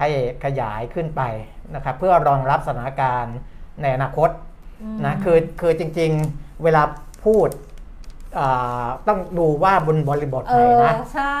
[0.00, 0.08] ให้
[0.44, 1.22] ขยายขึ้นไป
[1.74, 3.36] นะครับเพื่อรองรับสถานการณ์
[3.82, 4.30] ในอนาคต
[4.96, 6.82] มนะคือคือจริงๆเวลา
[7.26, 7.48] พูด
[8.38, 11.38] อ่าต้องดูว่าบนบริบทเอไหนอนะ ใช่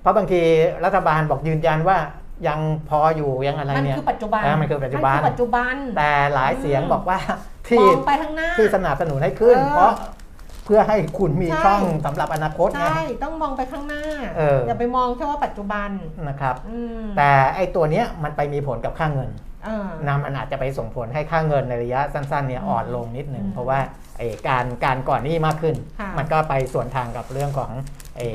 [0.00, 0.40] เพราะบางที
[0.84, 1.98] รัฐบาลบอกยืนยันว่า
[2.46, 7.18] ยังพออยู่ยังอะไรมันเนี่ยคือปัจจุบันเออมันคือปัจจุบันมัคือปัจจุบัน แต่หลายเสียงอืมบอกว่า
[7.66, 9.92] มที่องไปข้างหน้าที่สนับสนุนให้ขึ้นเออเพราะ
[10.64, 14.02] เพื่อให้คุณมีใช่ช่องสำหรับอนาคตไงใช่ต้องมองไปข้างหน้า
[14.36, 15.90] เอออย่าไปมองแค่ว่าปัจจุบัน
[16.28, 19.47] นะครับอืมแต่ไอ้ตัวเนี้ยมันไปมีผลกับค่าเงินเออ
[20.06, 23.78] นะมันอาจจะไปส่งผลให้ค่าเงินในระยะสั้นๆเนี่ยอ่อนลงนิดหนึ่งอืมเพราะว่า
[24.18, 27.70] ไอ้การการก่อนหนี้มากขึ้นค่ะมันก็ไปส่วนทางกับเรื่องของ
[28.16, 28.26] ไอ้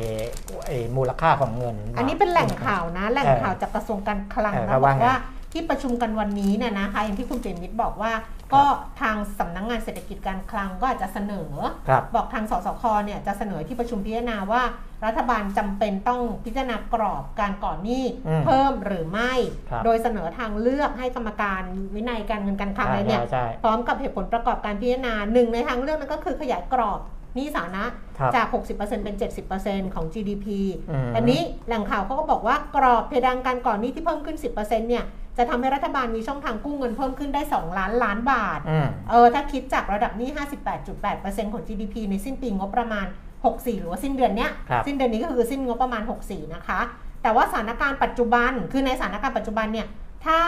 [0.67, 5.17] ไอ้มูลค่าของเงิน อันนี้เป็นแหล่งข่าวนะ แหล่งข่าวจากกระทรวงการคลังเออนะเขาบว่าอกไงว่า
[5.53, 8.11] ที่ประชุมกันวันนี้เนี่ยนะคะอย่างที่คุณเจมิตรบอกว่า
[8.53, 8.63] ก็
[9.01, 11.51] ทางสำนักงานเศรษฐกิจการคลังก็อาจจะเสนอ
[11.89, 14.61] ครับบอกทางสสคเนี่ยจะเสนอที่ประชุมพิจารณาว่า
[15.05, 19.33] รัฐบาลจำเป็นต้องพิจารณากรอบการก่อนหนี้อืมเพิ่มหรือไม่
[19.69, 21.61] ครับโดยเสนอทางเลือกให้กรรมการ
[21.95, 26.99] วินัยการเงินการคลังอะไรเนี่ยใช่ใช่พร้อมกับเหตุผลประกอบการพิจารณาหนึ่งในทางเลือกนั้นก็คือขยายกรอบ
[27.35, 27.85] หนี้สาธารณะ
[28.19, 29.15] ครับจาก 60%เป็น
[29.55, 30.47] 70%ของ GDP
[30.89, 34.55] อืมอันนี้แหล่งข่าวเขาก็บอกว่ากรอบเพดานการก่อนหนี้ที่เพิ่มขึ้น 10%
[34.89, 35.05] เนี่ย
[35.37, 40.29] จะทำให้รัฐบาลมีช่องทางกู้เงินเพิ่มขึ้นได้ 2 ล้านล้านบาทอืมเออถ้าคิดจากระดับหนี้
[40.91, 43.05] 58.8%ของ GDP ในสิ้นปีงบประมาณ
[43.43, 46.79] 64 หรือว่าสิ้นเดือนเนี้ยครับสิ้นเดือนนี้ก็คือสิ้นงบประมาณ 64 นะคะ
[47.23, 49.87] แต่ว่าสถานการณ์ปัจจุบัน คือในสถานการณ์ปัจจุบันเนี่ย
[50.25, 50.39] ถ้า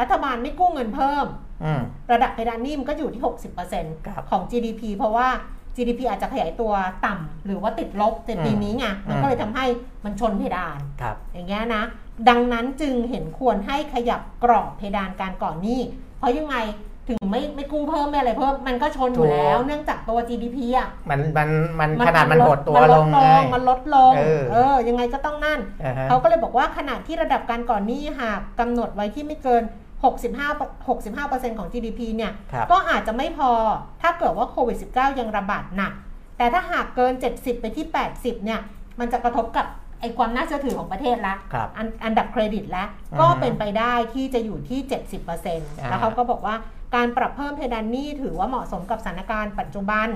[0.00, 1.26] รัฐบาลไม่กู้เงินเพิ่ม
[1.64, 5.28] อืมระดับเพดานหนี้มันก็อยู่ที่ครับ60%ของ GDP เพราะว่า
[5.76, 6.72] GDP อาจจะขยายตัว
[7.06, 9.64] ต่ำหรือว่าติดลบในปีนี้ไงมันก็เลยทำให้
[10.04, 11.82] มันชนเพดานครับอย่างเงี้ยนะ
[12.28, 15.80] ดังนั้นจึงเห็นควรให้ขยับกรอบเพดานการก่อนหนี้
[16.18, 16.56] เพราะยังไง
[17.08, 21.48] ถึงไม่ไม่กู้เพิ่มไม่อะไรเพิ่มมันก็ชนอยู่แล้วถูกเนื่องจากตัว GDP อะมันมัน
[21.80, 23.18] มันขนาดมันหดตัวมันลลงดไง
[23.54, 29.62] มันลดลงเออเออยังไงก็ต้องนั่นอ่าฮะเขาก็เลยบอกว่าขนาดที่ระดับการก่อนหนี้หากกำหนดไว้ที่ไม่เกิน
[30.02, 33.50] 65 65%ของ GDP เนี่ยครับก็อาจจะไม่พอ
[34.02, 35.92] ถ้าเกิดว่าโควิด -19 ยังระบาดหนัก
[36.38, 37.86] แต่ถ้าหากเกิน 70 ไปที่
[38.16, 38.60] 80 เนี่ย
[39.00, 39.66] มันจะกระทบกับ
[40.00, 44.80] ไอความน่าเชื่อถือของประเทศละครับอันอันดับเครดิตแล้วอืมก็เป็นไปได้ที่จะอยู่ที่
[45.34, 46.54] 70%แล้วเขาก็บอกว่า
[46.94, 50.08] การปรับเพิ่มเพดานหนี้ถือว่าเหมาะสมกับสถานการณ์ปัจจุบัน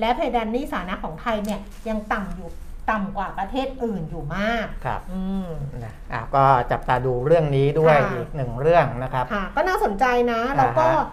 [0.00, 2.50] และเพดานหนี้สาธารณะของไทยเนี่ยยังต่ำอยู่
[2.90, 5.48] ต่ำกว่าประเทศอื่นอยู่มากครับอืม
[5.84, 11.06] นะอะก็จับตาดูเรื่องนี้ด้วยค่ะ อีกหนึ่งเรื่องนะครับ ค่ะก็น่าสนใจนะ แล้วก็ อ่าฮะ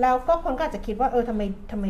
[0.00, 1.84] แล้วก็คนก็อาจจะคิดว่าเออทำไมทำไม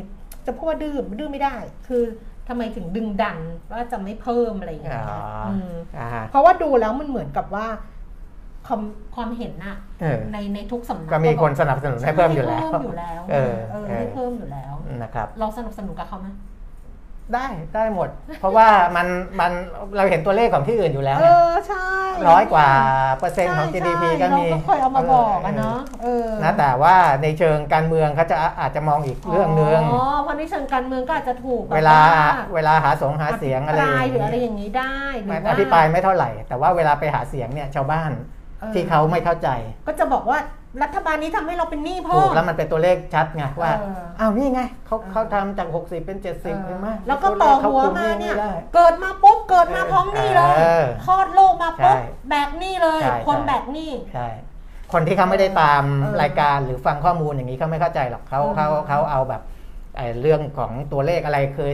[0.47, 1.57] จะพูดว่าดื้อดื้อไม่ได้
[1.89, 2.03] คือ
[2.49, 3.39] ทำไมถึงดึงดัน
[3.73, 7.67] ว่าจะไม่เพิ่มอะไรอย่างเงี้ยอ๋ออืมอ่าเพราะว่าดูแล้วมันเหมือนกับว่า
[8.67, 8.81] ความ
[9.15, 16.29] ความเห็นน่ะ เออในในทุกสำนักก็มีคนสนับสนุนให้เพิ่มอยู่แล้วให้เพิ่มอยู่แล้วเออเออเออ ให้เพิ่มอยู่แล้ว นะครับ เราสนับสนุนกับเขาไหม
[17.35, 18.09] ได้ได้หมด
[18.41, 19.07] เพราะว่ามัน
[19.41, 19.53] มัน
[19.97, 21.89] เราเห็นตัวเลขของที่อื่นอยู่แล้วเอเนี่ยอใช่
[22.29, 22.69] ร้อยกว่า
[23.19, 38.11] เปอร์เซ็นต์ของ ใช่ GDP ใช่ก็มีเราก็เคยเอามาบอกอะเนาะเออนะแต่ว่าในเชิงการเมืองเขาจะอาจจะมองอีกเรื่องหนึ่งอ๋อเพราะในเชิงการเมืองก็อาจจะถูกแบบเวลาว่เวลาหาเสงหาเสียงอะไรอภิปรายอย่างหรืออะไรนี้อย่างนี้ได้หรือมันว่าอภิปรายไม่เท่าไหร่ แต่ว่าเวลาไปหาเสียงเนี่ยชาวบ้าน
[38.63, 39.49] ออ ที่เขาไม่เข้าใจ
[39.87, 40.39] ก็จะบอกว่า
[40.83, 54.29] รัฐบาลนี้ทำให้เราเป็นหนี้เพิ่ถูกมแล้วมันเป็นตัวเลขชัดไงว่าเอออ้าวนี่ไงเขาเออเขาทำจาก 60 เป็น 70เออเห็นไหมแล้วก็ต่อหัวมาขคุเนี่ยไได้เกิดมาปุ๊บเกิดมาพร้อมหนี้เลยเออคลอดลูกมาปุ๊บใช่แบกหนี้เลยใช่คนใช่แบกหนี้ใช่
[54.93, 59.43] คนที่เขาไม่ได้ตามเออรายการหรือฟังข้อมูลอย่างนี้เขาไม่เข้าใจหรอกเขาเออเขาเขาเอาแบบ
[59.97, 61.71] ไอ้เรื่องของตัวเลขอะไรคือ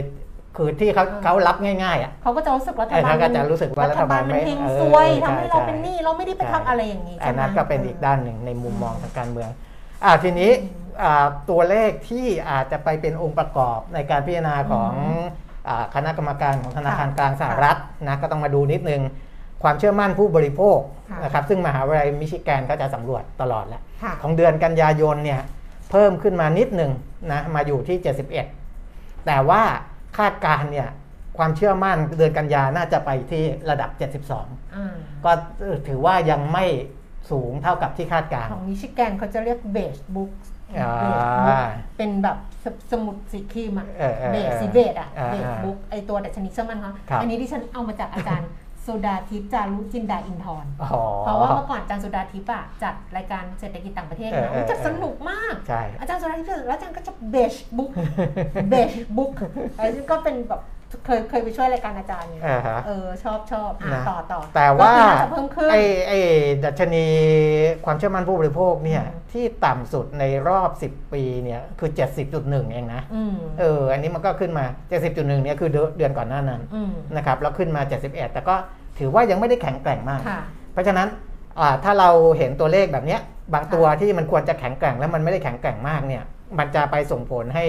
[0.57, 9.49] คือที่เขาเออเขารับง่ายๆอะเขาก็จะรู้สึกรัฐเออบาลเขาก็จะรู้สึกว่ารัฐบาลมันไม่เฮงเออซวยใช่ทำให้เราใช่เป็นหนี้เราไม่ได้ไปใช่ทำอะไรอย่างนี้อัใช่นไหมนั้นก็เป็นอีกด้านหนึ่งในมุมมองทางการเมือง
[10.03, 10.51] อ่าทีนี้
[11.03, 14.93] อ่าตัวเลขที่อาจจะไปเป็นองค์ประกอบในการพิจารณาของ
[15.67, 19.01] อ่าคณะกรรมการของธนาคารกลางสหรัฐนะก็ต้องมาดูนิดนึง
[19.63, 25.41] ความเชื่อมั่นผู้บริโภคค่ะนะครับซึ่งมหาวิทยาลัยมิชิแกนก็จะสำรวจตลอดแหละค่ะของเดือนกันยายนเนี่ย
[25.91, 26.91] เพิ่มขึ้นมานิดหนึ่ง
[27.31, 29.61] นะมาอยู่ที่ 71 แต่ว่า
[30.17, 30.89] คาดการณ์เนี่ย
[31.37, 33.89] ความเชื่อมั่นเดือนกันยาน่าจะไปที่ระดับ
[34.33, 35.31] 72อ่าก็
[35.87, 36.65] ถือว่ายังไม่
[37.31, 40.31] สูงเท่ากับที่คาดการณ์ของมิชิแกนเขาจะเรียก Beige Book
[40.77, 41.59] อ่า Beige Book
[41.97, 48.49] เป็นแบบสมุดสีครีมอะเออเออ beige เออสี beige อะอ่า Beige อ่า Book ไอตัวดัชนีเชื่อมั่นเขาครับอันนี้ที่ฉันเอามาจากอาจารย์
[48.85, 57.91] โซดาทิพย์จารุจินดาอินทร์อ๋อเพราะว่าเมื่อก่อนอาจารย์โซดาทิพย์อะจัดรายการเศรษฐกิจต่างประเทศเออนะเออจัดสนุกมากใช่อาจารย์โซดาทิพย์แล้วอาจารย์ก็จะ Beige Book
[58.69, 59.31] เบสบุ๊ก
[59.77, 60.61] อันนี้ก็เป็นแบบ
[61.05, 66.19] เคยเคยไปช่วยรายการอาจารย์ไงอ่าฮะ เออชอบชอบอะนะ ต่อต่อแต่ว่าก็คือน่จะเพิ่มขึ้น ไอ้ไอ้
[66.65, 67.05] ดัชนี
[67.85, 71.89] ความเชื่อมั่นผู้บริโภคเนี่ยอืม ที่ต่ำสุดในรอบ 10 ปีเนี่ยคือ
[72.31, 74.65] 70.1 เองนะ อืมเออ อันนี้มันก็ขึ้นมา
[74.99, 78.55] 70.1 เนี่ยคือเดือนเดือนก่อนหน้านั้นอืมนะครับแล้วขึ้นมา 71 แต่ก็
[78.99, 80.41] ถือว่ายังไม่ได้แข็งแกร่งมาก ค่ะ
[80.73, 81.07] เพราะฉะนั้น
[81.59, 83.21] อ่าถ้าเราเห็นตัวเลขแบบเนี้ย
[83.53, 86.23] บางตัวที่มันควรจะแข็งแกร่งแล้วมันไม่ได้แข็งแกร่งมากเนี่ย
[86.59, 87.65] มันจะไปส่งผลให้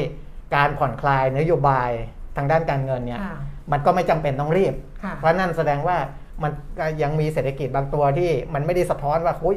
[0.54, 1.90] การผ่อนคลายนโยบาย
[2.36, 3.38] ทางด้านการเงินเนี่ยค่ะ
[3.72, 5.96] มันก็ไม่จำเป็นต้องรีบค่ะเพราะนั่นแสดงว่า
[6.42, 9.56] มันก็ยังมีเศรษฐกิจบางตัวที่มันไม่ได้สะท้อนว่าหุย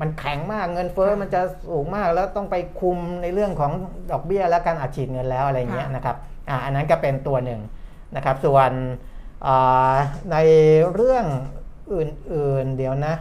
[0.00, 3.72] มันแข็งมากเงินเฟ้อมันจะสูงมากแล้วต้องไปคุมในเรื่องของ
[4.10, 6.16] ดอกเบี้ยและการอัดฉีดเงินแล้วอะไรเงี้ยค่ะนะครับ
[6.48, 7.60] อ่าอันนั้นก็เป็นตัวหนึ่ง
[8.16, 8.70] นะครับ ส่วน
[9.46, 9.94] อ่า
[10.32, 10.36] ใน
[10.92, 11.24] เรื่อง
[11.94, 13.14] อื่น ๆ เดี๋ยวนะ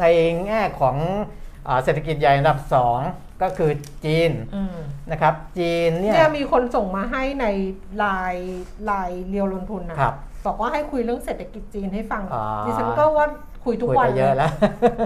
[0.00, 0.04] ใน
[0.46, 0.96] แง่ของ
[1.68, 2.98] อาเศรษฐกิจใหญ่อันดับสอง
[3.42, 3.70] ก็คือ
[4.04, 4.76] จีนอืม
[5.10, 7.46] นะครับ จีนเนี่ยเนี่ยมีคนส่งมาให้ใน
[7.98, 10.14] ไลน์ไลน์เรียวลงทุนนะครับ
[10.46, 13.26] บอกว่าให้คุยเรื่องเศรษฐกิจจีนให้ฟังอ่าดิฉันก็ว่า
[13.64, 14.52] คุยทุกคุยวันไปเยอะแล้ว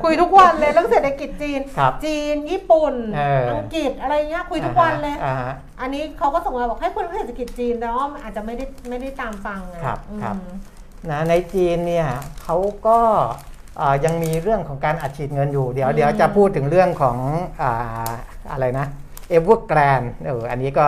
[0.04, 10.36] คุยทุกวันเลยเรื่องเศรษฐกิจจีนครับจีนญี่ปุ่นเอออัอังกฤษอะไรเงี้ยคุยทุกวันเลยอ่าฮะอันนี้เขาก็ส่งมาบอกให้คุยเรื่องเศรษฐกิจจีนแต่ว่าอาจจะไม่ได้ไม่ได้ตามฟังไงครับอืมครับ
[11.10, 12.08] นะในจีนเนี่ย
[12.42, 13.53] เขาก็อ่า
[14.04, 17.18] ยังมีเรื่องของการอัดฉีดเงินอยู่ เดี๋ยวเดี๋ยวจะพูดถึงเรื่องของ
[17.62, 18.08] อ่า
[18.52, 18.86] อะไรนะ
[19.30, 20.86] เอเวอร์แกรนเอออันนี้ก็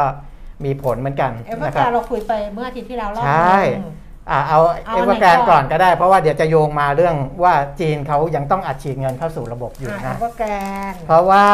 [0.65, 3.95] มีผลเหมือนกันเอเวอนะร์ครับเราคุยไปเมื่ออาทิตย์ที่แล้วรอบใช่นึง
[4.31, 10.49] อ่าเอาเอาเออันไหนเวอร์แกรนก่อนก่อนก็ได้ เพราะว่าเดี๋ยวจะโยงมาเรื่องว่าจีนเขายังต้องอัดฉีดเงินเข้าสู่ระบบอยู่อ่านะเอเวอร์แกร
[10.93, 11.47] นเพราะว่า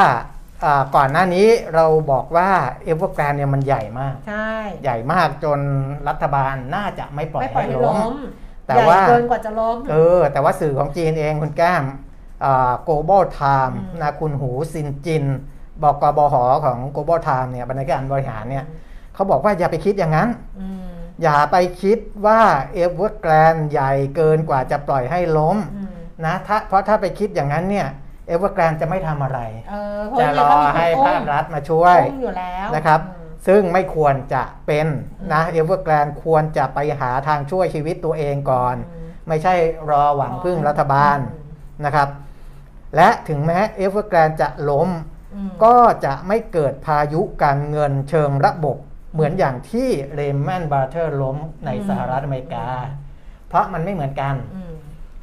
[0.64, 2.48] อ่าก่อนหน้านี้เราบอกว่า
[2.84, 4.50] เอเวอร์แกรนเนี่ยมันใหญ่มากใช่
[4.82, 5.60] ใหญ่มากจน
[6.08, 8.16] รัฐบาลน่าจะไม่ปล่อยไม่ปล่อยให้ให้ล้มล้ม
[8.74, 11.84] แต่ใหญ่ว่าเกินกว่าจะล้มเออ แต่ว่าสื่อของจีนเองคุณแก้ม
[12.44, 15.24] อ่า global time อืมนะคุณหูซินจิน
[15.82, 18.64] บอกกบหของ global time เนี่ยบรรณาธิการบริหารเนี่ย
[19.14, 20.28] เขาบอกว่าอย่าไปคิดอย่างนั้น
[20.60, 22.40] อืมอย่าไปคิดว่า
[22.74, 25.88] เอเวอร์แกรนใหญ่เกินกว่าจะปล่อยให้ล้มอืม
[26.26, 27.88] นะถ้าเพราะถ้าไปคิดอย่างนั้นเนี่ย
[28.28, 34.86] เอเวอร์แกรนจะไม่ทำอะไรเออเพราะยังรไงอก็จะรอให้มีคนอุ้มภาครัฐมาช่วยอุ้มอยู่แล้วนะครับอืม ซึ่งไม่ควรจะเป็น
[35.32, 39.54] นะเอเวอร์แกรนควรจะไปหาทางช่วยชีวิตตัวเองก่อนอืมไม่ใช่
[39.90, 41.36] รอหวังพึ่งรัฐบาลอื
[41.80, 42.08] มนะครับ
[42.96, 44.88] และถึงแม้เอเวอร์แกรนจะล้ม
[45.34, 48.76] อืมก็จะไม่เกิดพายุการเงินเชิงระบบ
[49.12, 52.66] เหมือนอย่างที่ Lehman Brothers ล้มในสหรัฐอเมริกา
[53.48, 54.74] เพราะมันไม่เหมือนกันอืม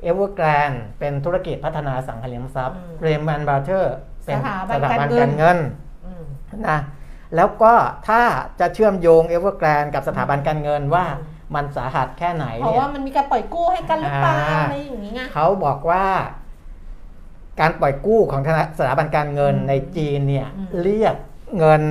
[0.02, 5.58] เอเวอร์แกรนเป็นธุรกิจพัฒนาอสังหาริมทรัพย์อืม Lehman Brothersเป็นสถาบัสนถาบันการเงินการเงิน
[6.06, 6.24] อืม
[6.68, 6.80] นะ
[7.36, 7.74] แล้วก็
[8.08, 8.22] ถ้า
[8.60, 16.06] จะเชื่อมโยงเอเวอร์แกรนกับสถาบันการเงินว่าอืมมันสาหัสแค่ไหนเพราะเนี่ยว่ามันมีการปล่อยกู้ให้กันหรือเปล่าอ่าอะไรอย่างนี้ไงเขาบอกว่า
[17.60, 21.15] การปล่อยกู้ของธนาสถาบันการเงินอืมในจีนเนี่ยอืมเรียก
[21.58, 21.84] เงิน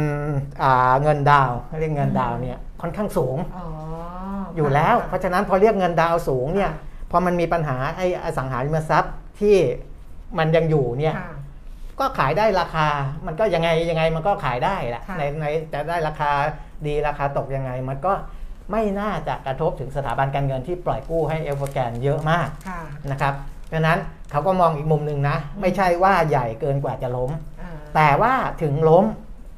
[0.63, 3.67] อ่าเงินดาวน์เรียกเงินดาวน์เนี่ยค่อนข้างสูงอ๋อ
[4.57, 9.57] อยู่แล้ว เพค่ะราะฉะนั้นพอเรียกเงินดาวน์สูงเนี่ยค่ะพอมันมีปัญหาไอ้อสังหาริมทรัพย์ที่
[10.39, 11.31] มันยังอยู่เนี่ยค่ะ
[12.01, 12.89] ก็ขายได้ราคา
[13.27, 16.31] มันก็ยังไงยังไงมันก็ขายได้แหละค่ะในในจะได้ราคา
[16.87, 18.13] ดีราคาตกยังไง มันก็
[18.73, 22.81] ไม่น่าจะกระทบถึงสถาบันการเงินที่ปล่อยกู้ให้เอลฟแกนเยอะมากค่ะ
[23.11, 23.35] นะครับ
[23.73, 23.99] ดังนั้น
[24.31, 27.31] เขาก็มองอีกมุมหนึ่งนะ ไม่ใช่ว่าใหญ่เกินกว่าจะล้ม
[27.61, 29.05] อ่าแต่ว่าถึงล้ม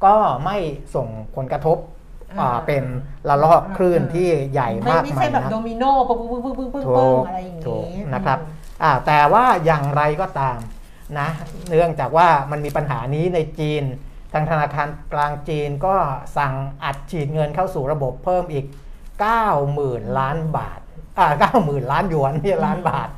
[0.05, 0.57] ก็ไม่
[0.95, 1.77] ส่งผลกระทบ
[2.39, 2.83] อ่าอ่าเป็น
[3.29, 10.57] ระลอกคลื่นอ่าที่ใหญ่ไม่มากไม่มาใช่ยแบบนะโดมิโนปึ้งปึ้งปึ้งปึ้งปึ้งถูปึ้งกอะไรอย่างถูกนี้นะครับอืมอ่าแต่ว่าอย่างไรก็ตาม
[11.19, 11.27] นะ
[11.69, 13.83] เนื่องจากว่ามันมีปัญหานี้ในจีน
[14.33, 15.95] ทางธนาคารกลางจีนก็
[16.37, 18.65] สั่งอัดฉีดเงินเข้าสู่ระบบเพิ่มอีก
[19.41, 20.79] 90,000 ล้านบาท
[21.19, 21.27] อ่า
[21.61, 23.09] 90,000 ล้านหยวนไม่ล้านบาท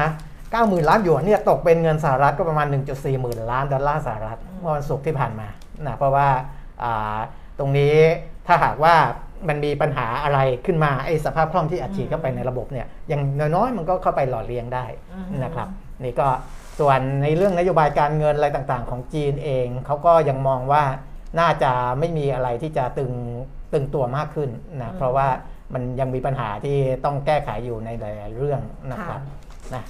[0.00, 0.08] นะ
[0.48, 5.48] 90,000 ล้านหยวนเนี่ยตกเป็นเงินสหรัฐก็ประมาณ 1.4หมื่นล้านดอลลาร์สหรัฐเมื่อวันศุกร์ที่ผ่านมา
[5.86, 6.28] นะเพราะว่า
[6.82, 7.18] อ่า
[7.58, 7.94] ตรงนี้
[8.46, 8.94] ถ้าหากว่า
[9.48, 13.22] มันมีปัญหาอะไรขึ้นมาไอ้สภาพคล่องที่อัดฉีดเข้าไปในระบบเนี่ยอย่าง
[13.54, 14.84] น้อยๆมันก็เข้าไปหล่อเลี้ยงได้
[15.44, 15.68] นะครับ
[16.04, 16.28] นี่ก็
[16.80, 20.84] ส่วนในเรื่องนโยบายการเงินอะไรต่างๆ ของจีนเองเขาก็ยังมองว่า
[21.40, 23.12] น่าจะไม่มีอะไรที่จะตึง
[23.72, 24.50] ตึงตัวมากขึ้น
[24.82, 25.28] นะเพราะว่า
[25.74, 28.60] มันยังมีปัญหาที่ต้องแก้ไขอยู่ในหลายๆเรื่อง
[28.92, 29.20] นะครับ
[29.74, 29.82] นะ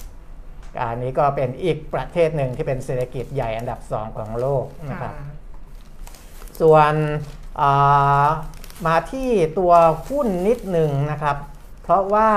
[0.80, 5.28] อันนี้ก็เป็นอีกประเทศหนึ่งที่เป็นเศรษฐกิจใหญ่อันดับสองของโลกนะครับค่ะ
[6.60, 6.92] ส่วน
[7.60, 8.26] อ่า
[8.86, 9.72] มาที่ตัว
[10.08, 11.36] หุ้นนิดหนึ่งนะครับ
[11.82, 12.28] เพราะว่า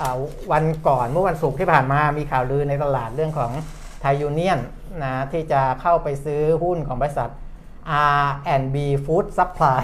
[0.00, 0.16] อ่า
[0.52, 3.52] วันก่อนเมื่อวันศุกร์ที่ผ่านมามีข่าวลือในตลาดเรื่องของ
[4.06, 4.60] ไทยูเนียน
[5.02, 7.30] นะที่จะเข้าไปซื้อหุ้นของบริษัท
[8.24, 9.82] R&B Food Supply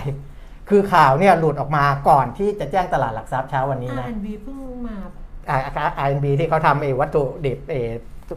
[0.71, 4.57] คือข่าวเนี่ยหลุดออกมาก่อนที่จะแจ้งตลาดหลักทรัพย์เช้าวันนี้นะ R&B เพิ่ง
[4.87, 4.97] มา
[6.07, 7.81] R&B ที่เขาทำไอ้วัตถุดิบไอ้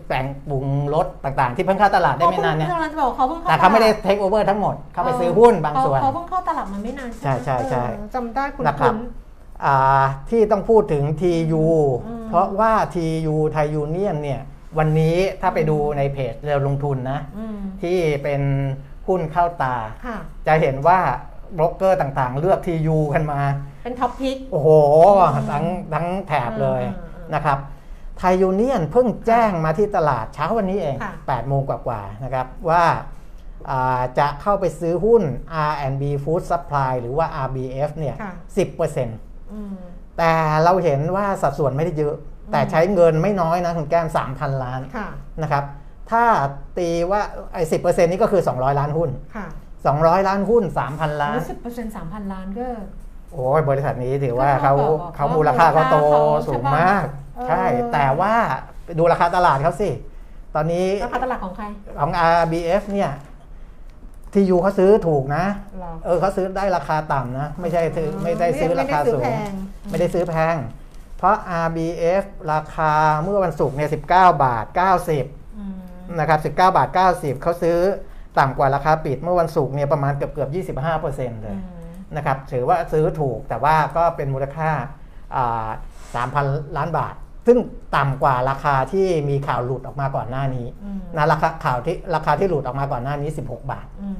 [0.09, 8.97] แต่งปรุงรสต่างๆ ที่เพิ่งเข้าตลาดได้ไม่นานเนี่ยเพิ่งจะบอกเขาเพิ่งเข้าแต่เขาไม่ได้ตลเทคโอเวอร์ทั้งหมด เขาไปซื้อหุ้นบางส่วนเขาเพิ่งเข้าตลาดมาไม่นาน ใช่ไหมใช่ใช่ใช่เออจำได้คุณนะครับณ
[9.65, 11.63] อ่าที่ต้องพูดถึง TU
[12.05, 14.41] อืมเพราะว่า TU ไทยยูเนียนเนี่ย
[14.77, 18.41] วันนี้ถ้าไปดูในเพจเรือลงทุนนะอืมที่เป็น
[19.07, 20.99] หุ้นเข้าตาค่ะจะเห็นว่า
[21.57, 23.41] โบรกเกอร์ต่างๆ เลือก TU กันมา
[23.83, 24.69] เป็น top pick โอ้โห
[25.35, 27.57] อืมทั้งทั้งแถบเลยอืมอืมนะครับ
[28.17, 32.83] ไทยยูเนียนเพิ่งแจ้งมาที่ตลาดเช้าวันนี้เองค่ะ8โมงกว่าๆนะครับว่า
[33.69, 35.23] อ่าจะเข้าไปซื้อหุ้น
[35.69, 38.33] R&B Food Supply หรือว่า RBF เนี่ยค่ะ
[38.91, 39.73] 10%อืม
[40.17, 40.33] แต่
[40.63, 42.15] เราเห็นว่าสัดส่วนไม่ได้เยอะ
[42.51, 45.07] แต่ใช้เงินไม่น้อยนะคุณแก้ม 3,000 ล้านค่ะ
[45.41, 45.63] นะครับ
[46.11, 46.23] ถ้า
[46.77, 47.21] ตีว่า
[47.53, 49.47] ไอ้สินี่ก็คือ 200 ล้านหุ้นค่ะ
[49.87, 52.67] 200 ล้านหุ้น 3,000 ล้านสิบเปอร์เซ็นต์สามพันล้านก็
[53.33, 57.05] โอ้ยบริษัทนี้ถือว่าก็เขาเท่ากับเขาเขามูลค่าเขาโตมูลค่าเขาสูงใช่ปะมาก
[57.35, 58.33] เออใช่ แต่ว่า
[58.85, 59.89] ไปดูราคาตลาดเขาสิ
[60.55, 61.65] ตอนนี้ราคาตลาดของใคร
[61.99, 62.11] ของ
[62.43, 63.11] RBF เนี่ย
[64.33, 65.45] ทียูเขาซื้อถูกนะ
[65.81, 69.23] หรอเออเขาซื้อได้ราคาต่ำนะ ไม่ใช่ซื้อไม่ได้ซื้อราคาสูง
[69.89, 70.55] ไม่ได้ซื้อแพง
[71.17, 72.23] เพราะ RBF
[72.53, 72.91] ราคา
[73.23, 74.65] เมื่อวันศุกร์เนี่ย19 บาท
[75.11, 75.75] 90อืม
[76.19, 77.77] นะครับ19 บาท 90 เขาซื้อ
[78.39, 84.69] ต่ำกว่าราคาปิดเมื่อวันศุกร์เนี่ยประมาณเกือบเกือบ 25%เลยอืมนะครับถือว่าซื้อถูกแต่ว่าก็เป็นมูลค่า
[86.15, 86.45] สามพัน
[86.77, 87.15] ล้านบาท
[87.47, 87.57] ซึ่ง
[87.95, 94.15] ต่ำกว่าราคาที่มีข่าวหลุดออกมาก่อนหน้านี้อืมนะราคาข่าวที่ราคาที่หลุดออกมาก่อนหน้านี้ 16 บาทอืม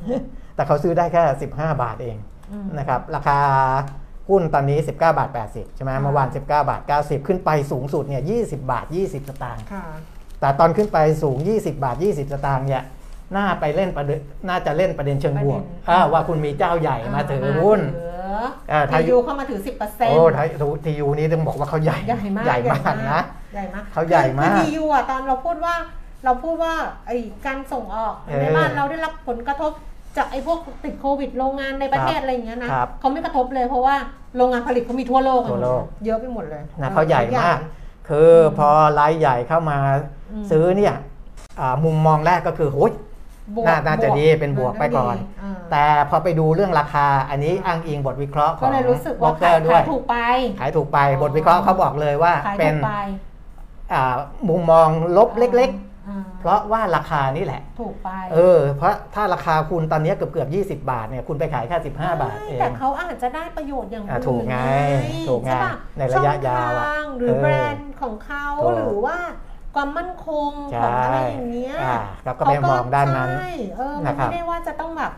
[0.55, 2.17] แต่เขาซื้อได้แค่ 15 บาทเอง
[2.51, 3.39] อืมนะครับราคา
[4.29, 9.85] หุ้นตอนนี้ 19 บาท 80 ใช่ไหมค่ะเมื่อวาน 19 บาท 90 ขึ้นไปสูงสุดเนี่ย20 บาท 20 สตางค์ค่ะ
[10.39, 12.83] แต่ตอนขึ้นไปสูง 20 บาท 20 สตางค์เนี่ย
[13.35, 17.81] น่าไปเล่นประเด็นน่าจะเล่นประเด็นเชิงบวกประเด็นอ่าว่าคุณมีเจ้าใหญ่มาถือหุ้น
[18.69, 20.47] เออไทถ้ายูเข้ามาถือสิบเปอร์เซ็นต์โอ้ไทย
[20.85, 23.21] ทียูนี้ต้องบอกว่าเขาใหญ่ใหญ่มากใหญ่มากนะ
[23.53, 25.75] ใหญ่มากเขาใหญ่มากทียูอะตอนเราพูดว่า
[26.25, 26.73] เราพูดว่า
[27.07, 29.71] ไอ้การส่งออกเออในบ้านเราได้รับผลกระทบ
[30.17, 33.95] จากไอ้พวกติดโควิดโรงงานในประเทศอะไรอย่างเงี้ยนะครับเขาไม่กระทบเลยเพราะว่า
[34.37, 37.57] โรงงานผลิตเขามีทั่วโลกทั่วโลก เยอะไปหมดเลยนะเขาใหญ่มาก
[38.09, 39.77] คือพอรายใหญ่เข้ามา
[40.31, 40.95] อืมซื้อเนี่ย
[41.59, 42.93] อ่ามุมมองแรกก็คือโอ้ย
[43.55, 50.15] บวกน่าน่าจะบวกดีเป็นบวกไปก่อนาดีาแต่พอไปดูเรื่องราคาอันนี้อ้างอิงบทวิเคราะห์ขก็องเลยรู้สึกว่าเกอขายร์ด้วยขายถูกไป
[50.59, 52.93] ขายถูกไปอ๋อบทวิเคราะห์เขาบอกเลยว่าขายเป็ถูนกไป
[53.93, 54.15] อ่า
[54.49, 55.84] มุมมองลบเล็กอ่าๆ
[56.39, 64.57] เพราะว่าราคานี่แหละ ถูกไป เออ เพราะถ้าราคาคุณตอนนี้เกือบเกือบ20บาทเนี่ยคุณไปขายแค่15บาทเอแต่งเขาอาจจะได้ประโยชน์อย่างอะอื่นถูกไง
[65.29, 69.17] ถูกไงใช่ปะในระยะยาวอะช่องทางหรือเออแบรนด์ของเขาถูกหรือว่า
[69.75, 75.11] ความมั่นคงใช่ของอะไรอย่างเงี้ยอ่าครับก็ไปมองด้านนั้นใช่เออมันนะครับไม่ได้ว่าจะต้องแบบ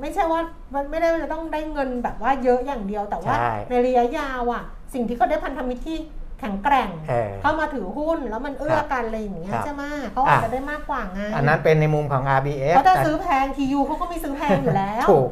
[0.00, 0.40] ไม่ใช่ว่า
[0.74, 4.62] มันไม่ได้ว่าจะต้องได้เงินแบบว่าเยอะอย่างเดียวแต่ว่าใช่ในระยะยาวอะ
[4.94, 5.98] สิ่งที่เขาได้พันธมิตรที่
[6.40, 15.28] แข็งแกร่งเออเข้ามาถือหุ้นแล้วมันเอื้อกันอะไรอย่างเงี้ยครับใช่ไหมเขาอาจจะได้มากกว่าไงอันนั้นเป็นในมุมของ RBF เพราะถ้าซื้อแพงทียูเขาก็มีซื้อแพงอยู่แล้วถูก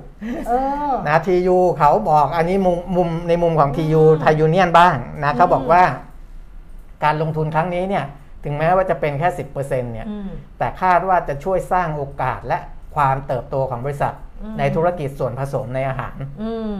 [0.48, 0.52] เอ
[0.90, 4.94] อนะ TU เขาบอกอันนี้มุมมุมในมุมของ TU อืมไทยยูเนียนบ้าง
[5.24, 5.82] นะเขาบอกอืมว่า
[7.04, 8.04] การลงทุนครั้งนี้เนี่ย
[8.44, 12.58] ถึงแม้ว่าจะเป็นแค่ 10%เนี่ยอืมแต่คาดว่าจะช่วยสร้างโอกาสและ
[12.94, 16.76] ความเติบโตของบริษัทอืมในธุรกิจส่วนผสมในอาหารอืม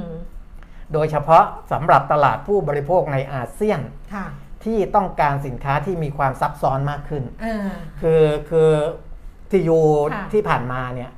[0.93, 3.81] โดยเฉพาะสำหรับตลาดผู้บริโภคในอาเซียน
[4.15, 4.27] ค่ะ
[4.65, 7.57] ที่ต้องการสินค้าที่มีความซับซ้อนมากขึ้นอ่า
[8.01, 8.71] คือคือ
[9.51, 9.81] ทียู
[10.13, 11.18] ค่ะที่ผ่านมาเนี่ยโ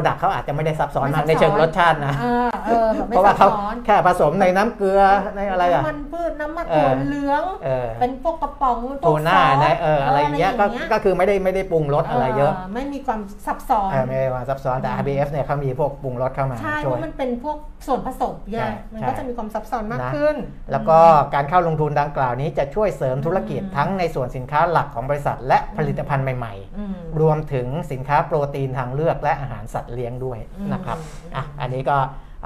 [0.00, 5.00] รดักเขาอาจจะไม่ได้ซับซ้อนไม่มากซับในเชิงซ้อนรสชาตินะเออเออแบบไม่เพราะว่าเขาซับซ้อนแค่ผสมในน้ำเกลือ
[5.36, 20.36] ในอะไรอะน้ำมันพืชน้ำมันเออถั่วเหลืองเออเป็นพวกกระป๋องพวกทูน่าซสในเอออะไรอย่างเงี้ยก็ก็คือไม่ได้ไม่ได้ปรุงรสอะไรเยอะ ไม่มีความซับซ้อนเออไม่ได้ว่าซับซ้อนแต่ RBF เนี่ยเขามีพวกปรุงรสเข้ามาใช่เพช่วยราะมันเป็นพวกส่วนผสมไงใช่มันใช่ก็จะมีความซับซ้อนมากนะขึ้น
[20.72, 20.98] แล้วก็
[21.34, 31.96] การเข้าลงทุนดังกล่าวนี้จะช่วยเสริมธุรกิจอืมทั้งในส่วนสินค้าหลักของบริษัท และผลิตภัณฑ์ใหม่อืมๆรวมถึงสินค้าโปรตีนทางเลือกและอาหารสัตว์เลี้ยงด้วยอืมนะครับอืมอะอันนี้ก็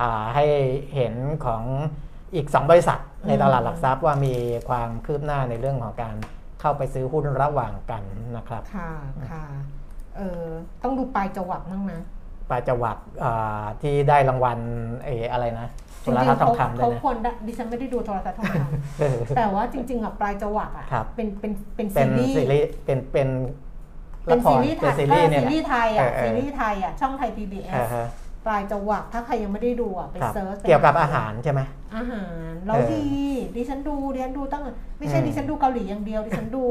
[0.01, 0.44] อ่าให้
[0.94, 1.62] เห็นของ
[2.35, 2.98] อีก 2 บริษัท
[3.29, 4.35] ในตลาดหลักทรัพย์ว่ามี
[4.68, 6.14] ความคืบหน้าในเรื่องของการ
[6.61, 8.03] เข้าไปซื้อหุ้นระหว่างกัน
[8.37, 8.90] นะครับ ค่ะ
[9.31, 9.44] ค่ะ
[10.16, 10.44] เออ
[10.83, 12.01] ต้องดูปลายจวักมั่งนะ
[12.51, 14.59] ปลายจวักอ่าที่ได้รางวัล
[15.05, 15.68] เอออะไรนะ
[16.03, 18.57] โทจริรงทัศน์ทองๆคำเขาด้วยเขานะควรได้ดิฉันไม่ได้ดูโทรทัศน์ทองค
[19.01, 23.29] เออำแต่ว่าจริงๆอะปลายจวักอะครับเป็นเป็นเป็นเป็ซีนรีส์ซีรีส์เป็นเป็น
[24.28, 28.06] เป็นละคซีรรีส์ไทเป็นยซีเอรีอส์เนี่ยซีแหละรีส์ไทยอะเออเออซีรีส์ไทยอะช่องไทย PBS อ่าฮะ
[28.46, 31.60] ปลายจวักถ้าใครยังไม่ได้ดูอะไป search ครับเกี่ยวกับอาหารใช่ไหม
[31.96, 33.04] อาหารเราเออดี
[33.56, 34.62] ดิฉันดูดิฉันดูตั้ง
[34.98, 36.66] ไม่ใช่อืมดิฉันดูเกาหลีอย่างเดียวดิฉันดู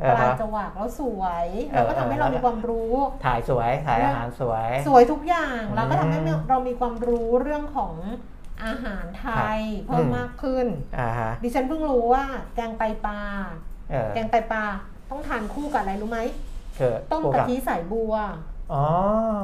[0.00, 7.94] เออปลายจวักแล้วสวยเออแล้วก็ทำให้เราเออมีความรู้ ถ่ายสวยถ่ายอาหารสวย สวยทุกอย่างแล้วก็ทำให้อืมเรามีความรู้เรื่องของ
[8.64, 10.66] อาหารไทยครับเพิ่มอืมมากขึ้น
[10.98, 13.20] อ่าฮะดิฉันเพิ่งรู้ว่าแกงไตปลา
[13.90, 14.64] เออแกงไตปลา
[15.10, 16.53] ต้องทานคู่กับอะไรรู้ไหมคือ
[17.12, 18.14] ต้มคู่กะกับทิใส่บัว
[18.72, 18.86] อ๋อ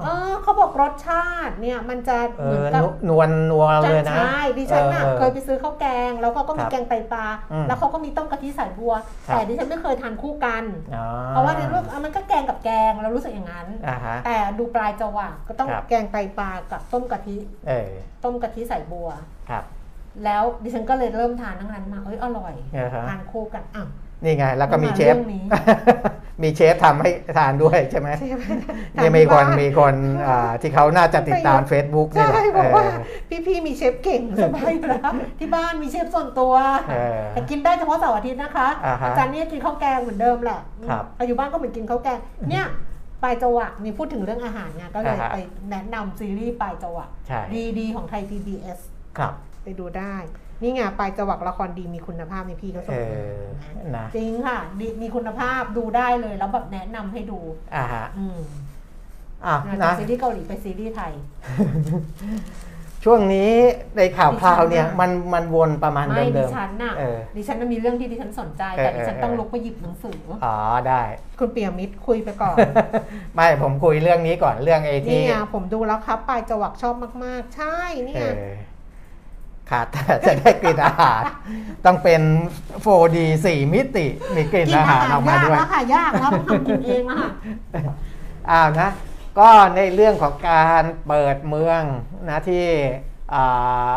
[0.04, 8.92] เออเขาบอกรสชาติเนี่ยมันจะเอเหมือนอกับนวลนัวเลยนะใช่ดิฉันน่ะออเคยไปซื้อข้าวแกง แล้วก็ก็มีครับแกงไตปลาอืมแล้วเขาก็มีต้มกะทิใส่บัว
[9.28, 10.64] ครับแต่ดิฉันไม่เคยทานคู่กัน
[10.94, 17.36] อ๋อเพราะว่าในเรื่องอะมันก็แกงกับแกงเรารู้สึกอย่างนั้นอ่าฮะแต่ดูปลายจวักก็ต้องครับแกงไตปลากับต้มกะทิ
[17.68, 17.92] เออ
[18.24, 19.08] ต้มกะทิใส่บัว
[19.50, 19.64] ครับ
[20.24, 23.88] แล้วดิฉันก็เลยเริ่มทานทั้งนั้นมาเอ้ยอร่อยอ่าฮะทานคู่กันอ้าว
[24.24, 25.44] นี่ไง แล้วก็มีมาเชฟเรื่องนี้
[26.42, 28.44] มีเชฟทำให้ทานด้วยใช่ไหมใช่ไหม
[28.96, 29.94] นี่มีคนทาที่บ้ามีคน
[30.28, 32.84] อ่าที่เขาน่าจะติดตาม Facebook นี่ใช่แหละบอกว่า
[33.28, 36.54] เออพี่ๆมีเชฟเก่งสบายอยู่แล้วที่บ้านมีเชฟส่วนตัว
[36.90, 42.18] เออแต่กินได้เฉพาะเสาร์อาทิตย์นะคะอ่าฮะจารย์เนี่ยกินข้าวแกงเหมือนเดิมแหละครับไปอยู่บ้านก็เหมือนกินข้าวแกง
[42.50, 42.66] เนี่ย
[43.22, 45.38] ปลายจวักนี่พูดถึงเรื่องอาหารไงก็เลยอ่าฮะไป
[45.70, 47.40] แนะนำซีรีส์ปลายจวักใช่
[47.78, 48.78] ดีๆของไทย PBS
[49.18, 49.32] ครับ
[49.64, 50.16] ไปดูได้
[50.62, 57.38] นี่ไงปลายจวักละครดีมีคุณภาพในพี่เขาส่เองมาอนะจริงค่ะดีมีคุณภาพดูได้เลยแล้วแบบแนะนำให้ดู
[57.74, 58.38] อ่าฮะอืม
[59.46, 61.12] อะจากนะซีรีส์เกาหลีไปซีรีส์ไทย
[63.04, 63.52] ช่วงนี้
[63.96, 70.56] ในข่าวคราวเนี่ยดิฉันน่ะมันมันวนประมาณไม่เดิดิมฉันน่ะเออดิฉันน่ะมีเรื่องที่ดิฉันสนใจเออแต่ดิฉันเออต้องลุกไปหยิบหนังสือๆอ๋อ
[70.88, 71.02] ได้
[71.38, 72.56] คุณเปียมิตรคุยไปก่อน
[73.34, 76.94] ไม่ผมคุยเรื่องนี้ก่อนเรื่องไอ้นี่ที่ไงผมดูแล้วครับปลายจวักชอบ
[77.24, 78.40] มาก ๆ ใช่นี่เอไงอ
[79.70, 81.22] ขาดแต่จะได้กลิ่นอาหาร
[81.84, 82.22] ต้องเป็น
[82.84, 87.30] 4D 4 มิติมีกลิ่นกินอาอาหารหารออกมายากด้วยแล้วค่ะยากแล้วต้องทำกินเองแล้วค่ะ
[88.50, 88.90] อ้าวนะ
[89.38, 91.82] ก็ในเรื่องของการเปิดเมือง
[92.28, 92.64] นะที่
[93.34, 93.92] อ่า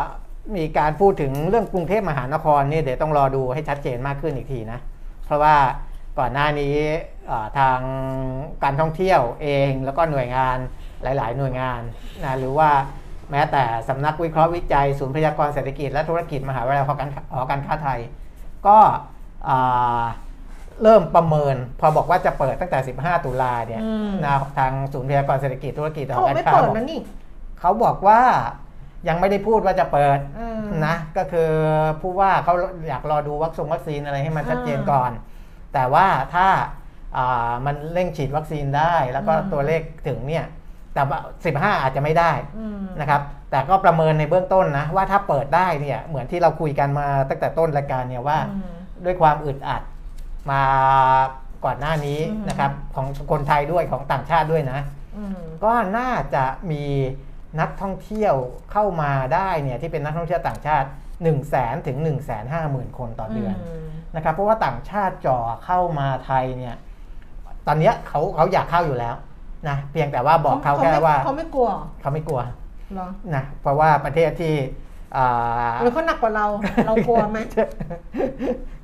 [0.56, 4.80] มีการพูดถึงเรื่องกรุงเทพมหานครนี่เดี๋ยวต้องรอดูให้ชัดเจนมากขึ้นอีกทีนะ
[5.26, 5.56] เพราะว่า
[6.18, 6.76] ก่อนหน้านี้
[7.30, 7.78] อ่าทาง
[8.62, 10.56] การท่องเที่ยวเองแล้วก็หน่วยงาน
[11.02, 11.80] หลาย ๆ หน่วยงาน
[12.24, 12.70] นะหรือว่า
[13.30, 18.00] แม้แต่สำนักวิเคราะห์วิจัย ศูนย์พยากรณ์เศรษฐกิจและธุรกิจมหาวิทยาลัยหอการหอการค้าไทย
[18.66, 18.78] ก็
[19.48, 20.02] อ่า
[20.82, 27.00] เริ่มประเมิน พอบอกว่าจะเปิดตั้งแต่ 15 ตุลาเนี่ยอืมนะทางศูนย์พยากรณ์เศรษฐกิจธุรกิจหเขาอการไม่ค้าเปิดบอกนะนี่
[27.60, 28.20] เขาบอกว่า
[29.08, 31.50] ยังไม่ได้พูดว่าจะเปิดเออนะก็คือ
[32.00, 32.54] ผู้ว่าเขา
[32.88, 35.10] อยากรอดูวัคซีนวัคซีนอะไรให้มันชัดเจนอ่าก่อน
[35.74, 36.46] แต่ว่าถ้า
[37.16, 40.44] อ่ามันเร่งฉีดวัคซีนได้ แล้วก็อืมตัวเลขถึงเนี่ย
[40.94, 41.18] แต่ว่า
[41.54, 48.74] 15อาจจะไม่ได้อืมนะครับ แต่ก็ประเมินในเบื้องต้นนะว่าถ้าเปิดได้เนี่ยเหมือนที่เราคุยกันมาตั้งแต่ต้นรายการเนี่ยว่าอืม
[49.04, 49.82] ด้วยความอึดอัด
[50.50, 50.62] มา
[51.64, 54.80] ก่อนหน้านี้อืมนะครับ ของคนไทยด้วยของต่างชาติด้วยนะ
[55.16, 56.84] อืมก็น่าจะมี
[57.60, 58.34] นักท่องเที่ยว
[58.72, 60.88] เข้ามาได้เนี่ยที่เป็นนักท่องเที่ยวต่างชาติ
[61.22, 62.12] 1 0 0 0 0แสนถึง 1 5 0
[62.52, 63.54] 0 0 0 คนต่อเดือน
[64.16, 66.76] นะครับเพราะว่าต่างชาติจ่อเข้ามาไทยเนี่ย
[67.66, 69.14] ตอนเนี้ยเขาเขาอยากเข้าอยู่แล้ว
[69.68, 71.68] นะเพียงแต่ว่าบอกเขาแค่ว่าเขาไม่กลัว
[72.00, 72.40] เขาไม่กลัว
[72.94, 74.54] เหรอนะเพราะว่าประเทศที่
[75.16, 76.46] อ่าหรือเขาหนักกว่าเรา
[76.86, 77.38] เรากลัวไหม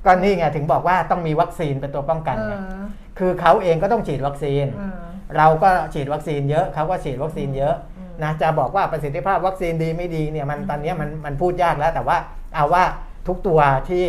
[0.05, 2.83] ก็นี่ไงถึงบอกว่าต้องมีวัคซีนเป็นตัวป้องกันเอไงอ
[3.19, 4.99] คือเขาเองก็ต้องฉีดวัคซีนเออ
[5.37, 12.17] เราก็ฉีดวัคซีนเยอะเขาก็ฉีดวัคซีนเยอะอืมนะจะบอกว่าประสิทธิภาพวัคซีนดีไม่ดีเนี่ยมันตอนเนี้ยมันมันพูดยากแล้ว แต่ว่า
[12.55, 12.85] เอาว่า
[13.29, 14.05] ทุกตัวที่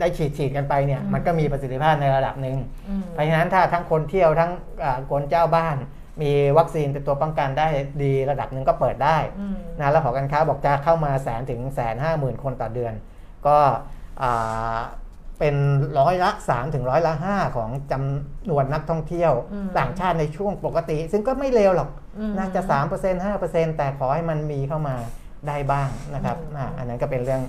[0.00, 2.56] ได้ฉีดฉีดกันไปเนี่ยมันก็มีประสิทธิภาพในระดับหนึ่ง
[2.88, 4.50] อืมเพราะฉะนั้นถ้าทั้งคนเที่ยวทั้ง
[4.84, 5.76] อ่าคนเจ้าบ้าน
[6.22, 7.68] มีวัคซีนเป็นตัวป้องกันได้
[8.02, 12.94] ดีระดับหนึ่งก็เปิดได้อืมนะแล้วหอการค้าบอกจะเข้ามาแสนถึงแสนห้าหมื่นคนต่อเดือน
[13.46, 13.58] ก็
[14.22, 14.78] อ่า
[15.38, 15.56] เป็น
[15.98, 24.96] ร้อยละ3ถึงร้อยละ 5 ของจำนวนนักท่องเที่ยวอืมต่างชาติในช่วงปกติ ซึ่งก็ไม่เลวหรอกอืมน่าจะ 3% 5%แต่ขอให้มันมีเข้ามา
[25.48, 27.42] ได้บ้างนะครับอืมอะอันนั้นก็เป็นเรื่อง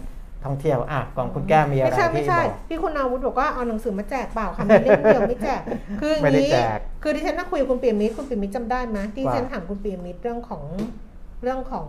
[0.47, 5.61] ท่องเที่ยวอะของคุณแก้วมีอะไรไม่ใช่ไม่ที่ใช่บอกพี่คุณอาวุธบอกว่าเอาหนังสือมาแจกเปล่าค่ะมีเล่มเดียวไม่แจก
[5.99, 10.63] คืออย่างไม่ได้นี้แจกคือดิฉันน่าคุยกับคุณเปียมิตรคุณเปียมิตรจำได้ไหมที่ว่าฉันถามคุณเปียมิตรเรื่องของ
[11.43, 11.87] เรื่องของ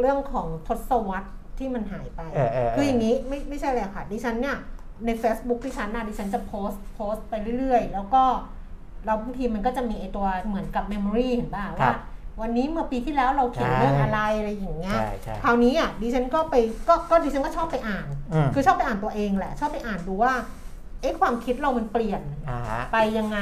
[0.00, 4.56] เรื่องของทศวรรษที่มันหายไปเออเออเออคืออย่างนี้ไม่ไม่ใช่เลยค่ะ ดิฉันเนี่ย
[5.06, 8.22] ใน Facebook ดิฉันนะดิฉันจะโพสต์โพสต์ไปเรื่อยๆ แล้วก็
[9.04, 11.98] แล้วบางทีมันก็จะมีไอตัวเหมือนกับ Memory เห็นป่ะครัว่าบ
[12.40, 16.54] วันนี้เมื่อปีที่แล้วเราเขียนใช่เรื่องอะไรอะไรอย่างเงี้ยใช่ใช่คราวนี้อะดิฉันก็ไป
[16.88, 20.32] ก็ก็ดิฉันก็ชอบไปอ่านอืมคือชอบไปอ่านตัวเองแหละ ชอบไปอ่านดูว่า
[21.00, 23.38] เอ๊ะความคิดเรามันเปลี่ยนอ่าฮะไปยังไง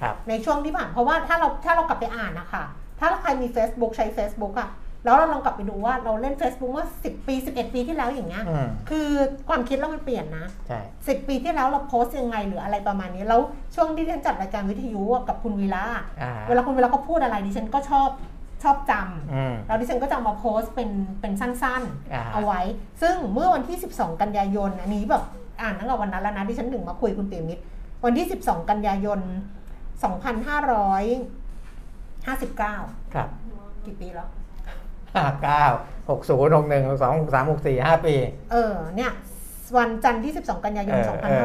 [0.00, 2.64] ครับในช่วงที่ผ่านเพราะว่าถ้าเราถ้าเรากลับไปอ่านนะคะ
[3.00, 4.70] ถ้าใครมี Facebook ใช้ Facebook อะ
[5.04, 9.08] แล้วเราลองกลับไปดูว่าเราเล่น Facebook เมื่อ 10 ปี 11 ปีที่แล้วอย่างเงี้ยอืมคือ
[9.48, 13.40] ความคิดเรามันเปลี่ยนนะใช่10ปีที่แล้วเราโพสต์ยังไงหรืออะไรประมาณนี้ แล้ว
[13.74, 15.84] ช่วงที่ดิฉันจัดรายการวิทยุอะกับคุณวีระ
[16.22, 18.35] อ่าเวลาคุณวีระเขาพูดอะไรดิฉันก็ชอบช
[18.70, 20.90] อบจำอืมแล้วดิฉันก็จะเอามาโพสต์เป็น
[21.20, 21.50] เป็นสั้
[21.80, 22.60] นอ่าๆเอาไว้
[23.02, 25.24] ซึ่งเมื่อวันที่ 12 กันยายน อันนี้แบบ
[25.60, 27.62] อ่านตั้งแต่วันนั้นแล้วนะดิฉันถึงมาคุยคุณเปียมิตร
[28.04, 29.20] วันที่ 12 กันยายน
[30.56, 33.28] 2559 ครับ
[33.86, 34.28] กี่ปีแล้ว
[35.14, 35.64] ห้าเก้า
[36.10, 38.14] หกศูนย์หกหนึ่งสองหกสามหกสี่ห้าปี
[38.52, 39.12] เออเนี่ย
[39.76, 41.44] วันจันทร์ที่ 12 กันยายนเออเออ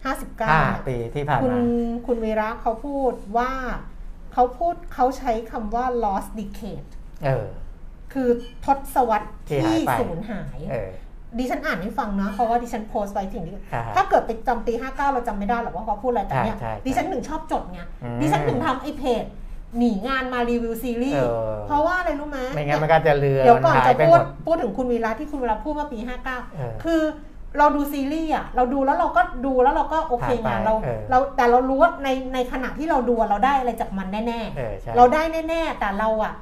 [0.00, 1.60] 2559ห้าเนี่ยปีที่ผ่านคุณมา
[2.06, 3.50] คุณวีระเขาพูดว่า
[4.34, 6.90] เขาพูดเขาใช้คำว่า lost decade
[7.24, 7.46] เออ
[8.12, 8.28] คือ
[8.64, 10.90] ทศวรรษที่ที่หายไปสูญหายเออ
[11.38, 19.24] ดิฉันอ่านให้ฟังนะเพราะว่าดิฉันโพสต์ไว้ถึงที่อ่าถ้าเกิดไปจำปี59 เราจำไม่ได้หรอกว่าเขาพูดอะไรแต่เนี่ยใช่ใช่ดิฉันถึงชอบจดไงอืมดิฉันถึงทำไอ้เพจ
[19.78, 27.02] หนีงานมารีวิวซีรีส์เออเพราะว่าอะไรรู้ไหมไม่งั้นมันก็จะเออหายไปหมดเดี๋ยวก่อนจะพูดพูดถึงคุณวีระที่คุณวีระพูดเมื่อปีเออ59 คือ
[27.58, 36.34] เราดูซีรีส์อะเราดูแล้วเราก็ดูแล้วเราก็โอเคผ่านไปไงเราเออเราแต่เรารู้ว่าในในขณะที่เราดูอะเราได้อะไรจากมันแน่เออใช่ๆเราได้แน่ๆ แต่เราอะ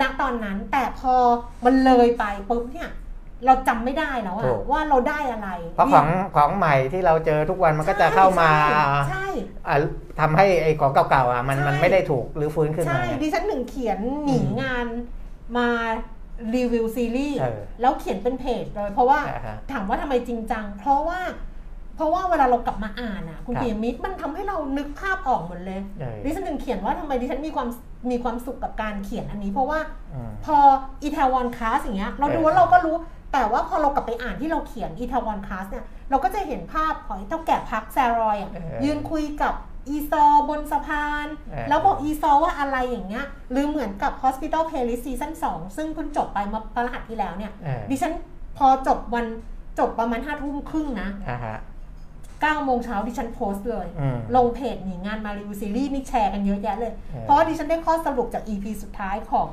[0.00, 1.14] ณตอนนั้นแต่พอ
[1.64, 2.90] มันเลยไปปุ๊บเนี่ย
[3.46, 9.26] เราจำไม่ได้แล้วอะถูกว่าเราได้อะไร เพราะของของใหม่ที่เราเจอทุกวันมันก็จะเข้ามาใช่ใช่
[9.68, 9.76] อ่า
[10.20, 14.86] ทำให้ไอ้ของเก่าๆอะมันใช่มันไม่ได้ถูกหรือฟื้นขึ้นใช่มาไงดิฉันหนึ่งเขียนหนีงาน
[15.56, 15.68] มา
[16.54, 21.20] รีวิวซีรีส์เออแล้วเขียนเป็นเพจเลยเพราะว่าอ่าฮะถามว่าทำไมจริงจัง เพราะว่า
[21.96, 27.68] เพราะว่าเวลาเรากลับมาอ่านอะ คุณครับปียมิตรมันทำให้เรานึกภาพออกหมดเลยเออดิฉันถึงเขียนว่าทำไมดิฉันมีความ
[28.10, 29.78] มีความสุขกับการเขียนอันนี้ เพราะว่า
[30.14, 30.56] อืมพอ
[31.02, 32.96] Itaewon Class อย่างเงี้ยเราดูเออว่าเราก็รู้
[33.32, 39.54] แต่ว่าพอเรากลับไปอ่านที่เราเขียน Itaewon Class เนี่ยเราก็จะเห็นภาพของไอ้เถ้าแก่พัคแซรอยอะเออยืนคุยกับ
[39.88, 48.12] อีซอบนสะพานเออแล้วบอกอีซอว่าอะไรอย่างเงี้ยหรือเหมือนกับ Hospital Playlist season 2ซึ่งเพิ่งจบไปเมื่อพฤหัสที่แล้วเนี่ยเออดิฉัน
[48.58, 49.26] พอจบวัน
[49.78, 51.58] จบประมาณห้าทุ่มครึ่งนะอ่าฮะ
[52.52, 59.50] 9โมงเช้าดิฉันโพสต์เลยอืมลงเพจหนีงานมารีวิวซีรีส์นี่แชร์กันเยอะแยะเลยเออเพราะว่าดิฉันได้ข้อสรุปจาก EP สุดท้ายของ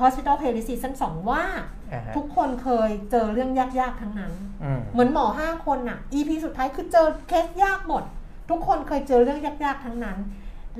[0.00, 1.44] Hospital Playlist Season 2 ว่า
[1.92, 4.32] อ่าฮะทุกคนเคยเจอเรื่องยากๆทั้งนั้น
[4.64, 8.02] อืมเหมือนหมอ5คนน่ะ EP สุดท้ายคือเจอเคสยากหมด
[8.50, 10.18] ทุกคนเคยเจอเรื่องยากๆทั้งนั้น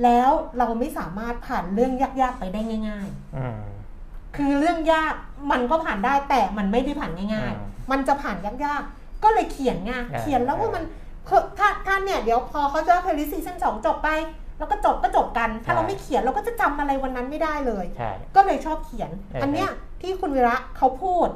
[0.03, 5.15] แล้วเราไม่สามารถผ่านเรื่องยากๆไปได้ง่ายอืมๆคือเรื่องยาก
[5.51, 10.85] มันก็ผ่านได้แต่มันไม่ได้ผ่านง่ายอืมๆมันจะผ่านยากๆ ก็เลยเขียนไงอ่าเขียนแล้วว่ามัน
[11.29, 14.09] คือถ้าถ้าเนี่ยเดี๋ยวพอเขาจะเพลิซีซั่นสองจบไป
[14.59, 21.29] แล้วก็จบก็จบกัน ถ้าเราไม่เขียนเราก็จะจำอะไรวันนั้นไม่ได้เลยใช่ก็เลยชอบเขียนเอออัอันเนี้ยที่คุณวีระเขาพูด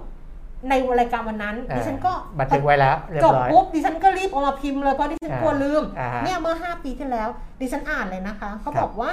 [0.69, 7.29] ในรายการวันนั้นอ่าดิฉันก็บันทึกไว้แล้วเรียจบบร้อยปุ๊บดิฉันก็รีบเอามาพิมพ์เลยเพราะดิฉันอ่ากลัวลืมอ่าฮะเนี่ยเมื่อ 5 ปีที่แล้ว
[7.61, 9.13] ดิฉันอ่านเลยนะคะ เขาครับบอกว่า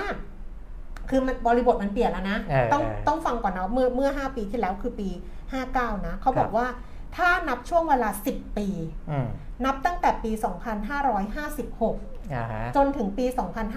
[1.10, 5.10] คือมันบริบทมันเปลี่ยนแล้วนะเออต้องเออต้องฟังก่อนนะเมื่อเมื่อ 5 ปีที่แล้วคือปี
[5.58, 6.68] 59 นะเขาบอครักบว่า
[7.16, 8.68] ถ้านับช่วงเวลา 10 ปี
[9.12, 9.28] อืม
[9.66, 13.32] นับตั้งแต่ปี 2556อ่าฮะจนถึงปีอื
[13.66, 13.68] ม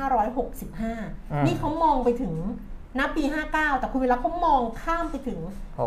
[1.43, 2.35] 2565 นี่เขามองไปถึง
[2.99, 3.22] ณปี
[3.53, 5.38] 59 แต่คุณเวลาเขามองข้ามไปถึง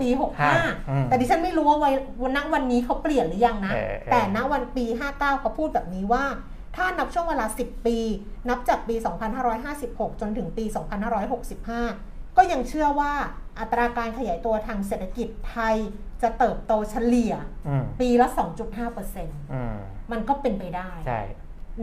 [0.02, 0.56] ปีหกห้า
[0.90, 1.94] อืม65 แต่ดิฉันไม่รู้ว่าวัย
[2.24, 6.26] วันณวันนี้เขาเปลี่ยนหรือยังนะเออเออแต่ณวันปี 59เขาพูดแบบนี้ว่า
[6.76, 7.98] ถ้านับช่วงเวลา 10 ปี
[8.50, 8.96] นับจากปี
[9.58, 10.66] 2556 จนถึงปี
[11.52, 13.12] 2565 ก็ยังเชื่อว่า
[13.60, 15.76] อัตราการขยายตัวทางเศรษฐกิจไทย
[16.22, 17.34] จะเติบโตเฉลี่ย
[17.68, 18.28] อืมปีละ
[18.90, 19.76] 2.5%อืม
[20.12, 21.22] มันก็เป็นไปได้ใช่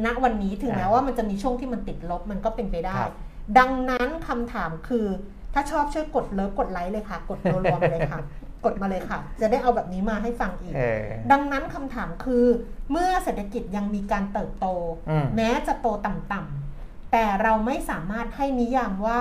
[0.05, 3.15] ณวันนี้ถึงอ่าแม้ว่ามันจะมีช่วงที่มันติดลบมันก็เป็นไปได้ครับ
[3.59, 5.07] ดังนั้นคำถามคือ
[5.55, 8.21] ถ้าชอบช่วยกดเลิฟกดไลค์เลยค่ะ กดรัวๆมาเลยค่ะ
[8.65, 12.47] กดมาเลยค่ะ จะได้เอาแบบนี้มาให้ฟังอีกเออดังนั้นคำถามคือ
[12.91, 14.67] เมื่อเศรษฐกิจยังมีการเติบโต
[15.11, 19.21] อืมแม้จะโตต่ำๆแต่เราไม่สามารถให้นิยามว่า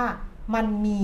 [0.56, 1.02] มันมี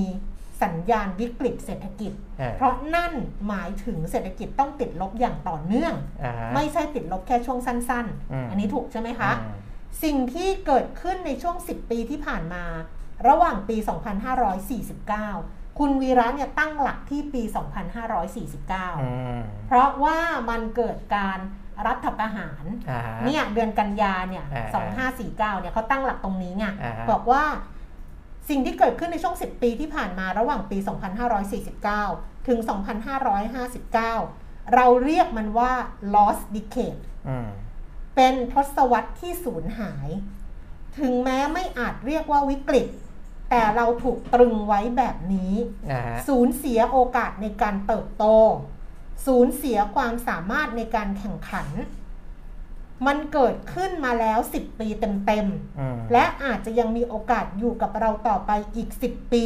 [0.63, 3.13] สัญญาณวิกฤตเศรษฐกิจเออเพราะนั่น
[3.47, 9.63] หมายถึงเศรษฐกิจต้องติดลบอย่างต่อเนื่องอ่าฮะไม่ใช่ติดลบแค่ช่วงสั้นอืมๆอันนี้ถูกใช่ไหมคะอืม
[10.03, 12.63] สิ่งที่เกิดขึ้นในช่วง 10 ปีที่ผ่านมา
[13.27, 13.77] ระหว่างปี
[14.57, 21.39] 2549 คุณวีระเนี่ยตั้งหลักที่ปีอื2549มเพราะว่ามันเกิดการ
[21.87, 27.43] รัฐประหารอ่าฮะเนี่ยเดือนกันยาเนี่ยอ่า2549เนี่ยเขาตั้งหลักตรงนี้ไงอ่าฮะบอกว่า
[28.49, 30.77] สิ่งที่เกิดขึ้นในช่วง 10 ปีที่ผ่านมาระหว่างปี
[31.83, 32.59] 2549 ถึง
[33.45, 35.71] 2559 เราเรียกมันว่า
[36.15, 37.47] lost decade อืม
[38.15, 40.09] เป็นทศวรรษที่สูญหาย
[40.99, 42.87] ถึงแม้ไม่อาจเรียกว่าวิกฤต
[43.57, 45.53] แต่เราถูกตรึงไว้แบบนี้
[45.91, 48.25] อ่าฮะสูญเสียโอกาสในการเติบโต
[49.25, 51.67] สูญเสียความสามารถในการแข่งขัน
[53.07, 55.47] มันเกิดขึ้นมาแล้ว 10 ปีเต็ม
[55.79, 59.45] อืมๆและอาจจะยังมีโอกาสอยู่กับเราต่อไปอีก 10 ปี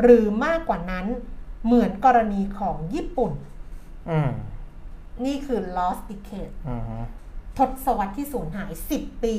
[0.00, 1.06] หรือมากกว่านั้น
[1.64, 3.32] เหมือนกรณีของญี่ปุ่น
[4.10, 4.30] อืม
[5.24, 6.82] นี่คือ lost decade อืม
[7.58, 9.34] ทศวรรษที่สูญหาย 10 ปี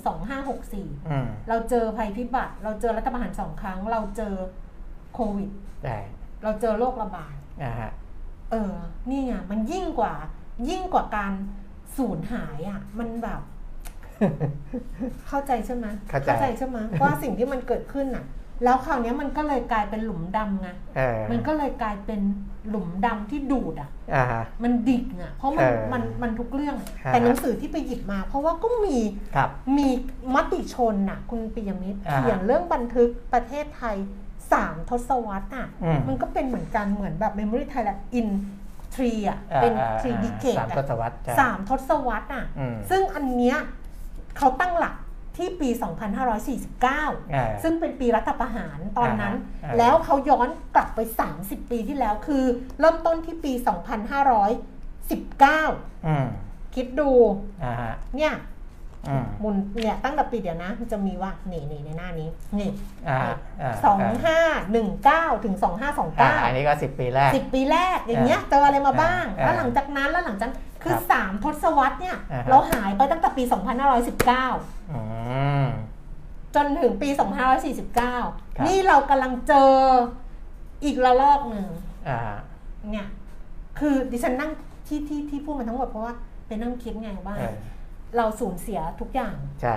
[0.52, 4.34] 2564อืมเราเจอภัยพิบัติ เราเจอรัฐประหารสองครั้ง เราเจอ
[5.14, 5.50] โควิด
[5.84, 5.98] ใช่
[6.42, 7.90] เราเจอโรคระบาดอ่าฮะ
[8.50, 8.74] เออ
[9.10, 10.14] นี่ไง มันยิ่งกว่า
[10.68, 11.32] ยิ่งกว่าการ
[11.96, 13.40] สูญหายอะ มันแบบ
[15.28, 18.24] เข้าใจใช่ไหมเข้าใจใช่ไหมว่าสิ่งที่มันเกิดขึ้นอะ
[18.64, 22.20] แล้วคราวเนี้ยมันก็เลยกลายเป็นหลุมดำไงเออมันก็เลยกลายเป็น
[22.68, 28.98] หลุมดำที่ดูดอะอ่าฮะมันดิ่งอะ เพราะมันเออมันมันทุกเรื่องฮะแต่หนังสือที่ไปหยิบมา เพราะว่าก็มี
[29.36, 29.88] ครับมี
[30.34, 33.96] มติชนน่ะ คุณปิยมิตรอ่าฮะเขียนเรื่องบันทึกประเทศไทย
[34.52, 38.28] สามทศวรรษอะอืมมันก็เป็นเหมือนกันเหมือนแบบ Memory Thailand in
[38.94, 43.56] three อะอ่าเป็นอ่า three อ่า decade สามทอะศวรรษใช่สามทศวรรษอะอืมซึ่งอันเนี้ย
[44.38, 44.94] เขาตั้งหลัก
[45.36, 45.68] ที่ปี
[46.30, 46.84] 2549
[47.34, 49.34] อ่าซึ่งเป็นปีรัฐประหารตอนนั้น
[49.64, 51.00] อ่าฮะแล้วเขาย้อนกลับไป
[51.36, 52.44] 30 ปีที่แล้วคือ
[52.80, 56.26] เริ่มต้นที่ปี 2519อืม
[56.74, 57.10] คิดดู
[57.64, 58.36] อ่าฮะเนี่ยอื
[59.22, 62.28] มหมุนเนี่ยตั้งแต่ปีเดียวนะมันจะมีว่านี่นี่ในหน้านี้
[62.58, 62.70] นี่
[63.08, 64.38] อ่าาสองห้า
[64.72, 73.42] หนึ่งเก้าถึงสองห้าสองอ่าเก้าอันนี้ก็สิบปีแรกสิบปีแรกอย่างเงี้ยเจออะไรมาบ้างอ่าแล้วหลังจากนั้นแล้วหลังจากนั้นคือครับสามทศวรรษเนี่ยอ่าฮะเราหายไปตั้งแต่ปี
[74.16, 75.00] 2519อื
[75.64, 75.66] ม
[76.54, 77.28] จนถึงปีครับ
[78.24, 79.72] 2549 นี่เรากำลังเจอ
[80.84, 81.66] อีกระลอกหนึ่ง
[82.08, 82.20] อ่า
[82.90, 83.06] เนี่ย
[83.78, 84.50] คือดิฉันนั่ง
[84.86, 86.14] ที่ที่ที่พูดมาทั้งหมดเพราะว่า
[86.46, 87.36] ไปนั่งคิดไงว่า
[88.12, 89.76] เออเราสูญเสียทุกอย่าง ใช่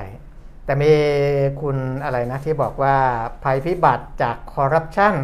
[0.65, 0.91] แต่มี
[1.61, 2.95] คุณอะไรนะที่บอกว่า
[3.43, 5.15] ภัยพิบัติจากคอร์รัปชัน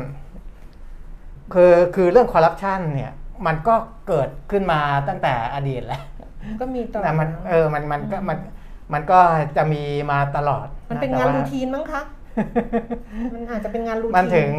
[1.54, 3.12] คือคือเรื่องคอร์รัปชันเนี่ย
[3.46, 3.76] มันก็
[4.08, 6.02] เกิดขึ้นมาตั้งแต่อดีตแล้ว
[6.62, 8.38] ก็มีตลอแต่ดมันเออมันมันก็มัน
[8.94, 9.20] มันก็
[9.58, 12.02] จะมีมาตลอด มันเป็นแต่งานว่รูทีนมั้งคะ
[13.34, 14.50] มันอาจจะเป็นงานรูทีนมันถึง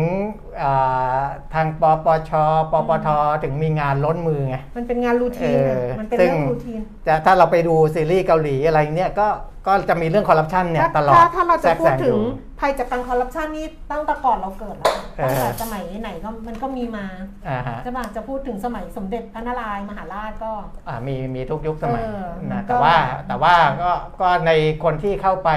[0.63, 1.21] อ่า
[1.55, 2.31] ทางปปช
[2.73, 3.09] ปปท
[3.43, 9.29] ถึงมีงานล้นมือไงมันเป็นงานรูทีนเออะอมันเป็นซึ่งเรื่องรูทีนจะถ้าเราไปดูซีรีส์เกาหลีอะไรเนี่ยก็
[9.67, 12.19] ก็จะมีเรื่องคอร์รัปชันเนี่ยถ้าตลอดถ้าถ้าเราจะแทรกพูแซดงถึองยู่
[12.61, 17.07] ภัยจากการคอร์รัปชันนี่ตั้งแต่ก่อนเราเกิดแล้วเออตั้งแต่สมัยไหนก็มันก็มีมา
[17.49, 20.53] อ่าฮะใช่ป่ะจะพูดถึงสมัยสมเด็จพระนารายณ์มหาราชก็
[20.89, 22.97] อ่ามีมีทุกยุคสมัยเออมันนะก็แต่ว่า
[23.29, 24.51] แต่ว่าก็ก็ใน
[24.85, 25.51] คนที่เข้าไป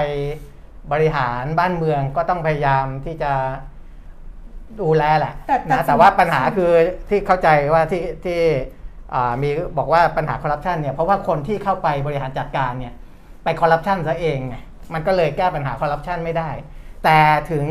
[0.92, 3.32] บริหารบ้านเมืองก็ต้องพยายามที่จะ
[4.80, 6.72] ดูแลแหละแต่แต่นะแต่ว่าปัญหาคือ
[7.08, 8.40] ที่เข้าใจว่าที่ที่
[9.14, 12.94] อ่ามีบอกว่าปัญหาคอร์รัปชันเนี่ยเพราะว่าคนที่เข้าไปบริหารจัดการเนี่ย
[13.44, 14.56] ไปคอร์รัปชันซะเองไง
[14.94, 16.50] มันก็เลยแก้ปัญหาคอร์รัปชันไม่ได้
[17.04, 17.18] แต่
[17.50, 17.66] ถึง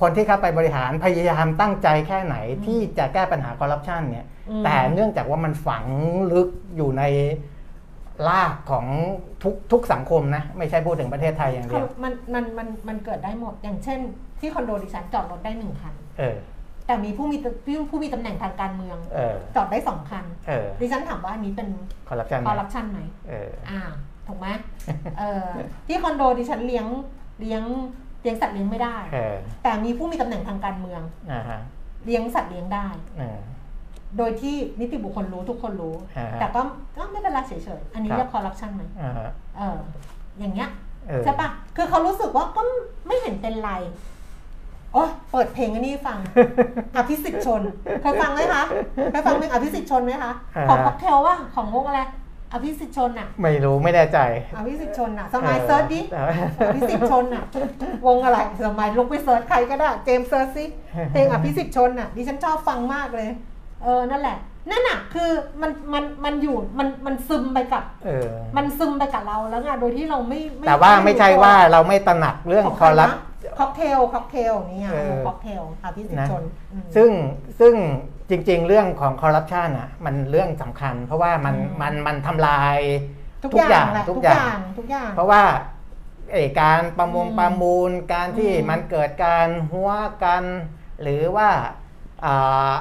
[0.00, 2.36] คนที่เข้าไปบริหารพยายามตั้งใจแค่ไหน
[2.66, 5.84] ที่จะแก้ปัญหาคอร์รัปชันเนี่ยอืมแต่เนื่องจากว่ามันฝัง
[6.32, 7.02] ลึกอยู่ใน
[8.28, 8.86] รากของ
[9.42, 13.98] ทุกทุกสังคมนะ ไม่ใช่พูดถึงประเทศไทยอย่างเดียวมันมันมันมันเกิดได้หมด อย่างเช่น
[14.40, 16.36] ที่คอนโดดิฉันจอดรถได้หนึ่งคันเออ
[16.86, 21.68] แต่มีผู้มีผู้ผู้มีตำแหน่งทางการเมืองเออจอดได้สองคันเออดิฉันถามว่าอันนี้เป็น
[22.08, 23.80] คอร์รัปชันคอร์รัปชันไหมเอออ่า
[24.26, 24.48] ถูกไหม
[25.18, 25.46] เออ
[25.86, 26.86] ที่คอนโดดิฉันเลี้ยง
[27.40, 27.62] เลี้ยง
[28.22, 31.02] เลี้ยงสัตว์เลี้ยงไม่ได้เออแต่มีผู้มีตำแหน่งทางการเมือง
[31.32, 31.60] อ่าฮะ
[32.04, 32.86] เลี้ยงสัตว์เลี้ยงได้
[33.18, 33.38] เออ
[34.18, 36.60] โดยที่นิติบุคคลรู้ทุกคนรู้ อ่าฮะแต่ก็
[36.96, 39.78] ก็ไม่เป็นไรเฉยๆ อันนี้ครับ เรียกคอร์รัปชันไหมอ่าฮะเออ
[40.38, 40.68] อย่างเงี้ย
[41.08, 42.60] เออ ใช่ปะคือเขารู้สึกว่าก็
[43.06, 43.72] ไม่เห็นเป็นไร
[44.92, 46.18] โอ้ยเปิดเพลงอันนี้ฟัง
[46.96, 47.62] อภิสิทธิ์ชน
[48.02, 48.62] เคยฟังไหมคะ
[49.12, 50.32] เคยฟังเพลงอภิสิทธิ์ชนไหมคะ
[50.68, 52.00] ของค็อกเทลว่ะของวงอะไร
[52.52, 54.18] อภิสิทธิ์ชนอะไม่รู้ไม่แน่ใจ
[54.56, 56.32] อภิสิทธิ์ชนอะสมัย search ดิเออ
[56.66, 57.44] อภิสิทธิ์ชนอะ
[58.06, 60.64] วงอะไร สมัยลองไป search ใครก็ได้ เจมส์ search สิ
[61.12, 63.28] เพลงอภิสิทธิ์ชนอะดิฉันชอบฟังมากเลย
[63.84, 64.38] เออนั่นแหละ
[64.70, 65.30] นั่นอะคือ
[65.62, 73.18] มันมันมันอยู่มันมันซึมไปกับเออมันซึมไปกับเราแล้วไงโดยที่เราไม่แต่ว่าไม่ใช่ว่าเราไม่ตระหนักเรื่องของคอร์รัปชันะ
[73.58, 77.10] Cocktail Cocktail นี่ไงเออค็อกเทลอภิสิทนะธิ์ชนนะอืมซึ่ง
[77.60, 77.74] ซึ่ง
[78.30, 82.78] จริง ๆ เรื่องของคอร์รัปชันอะมันเรื่องสำคัญ เพราะว่ามันอืมมันมันทำลาย
[83.42, 85.42] ทุกทุกอย่างอย่างแหละทุทุกกออย่างย่างทุกอย่าง เพราะว่า
[86.32, 89.90] เอ่อการประมงอืมประมูลการที่อืมมันเกิดการหัว
[90.24, 90.42] กัน
[91.02, 91.48] หรือว่า
[92.24, 92.72] อ่า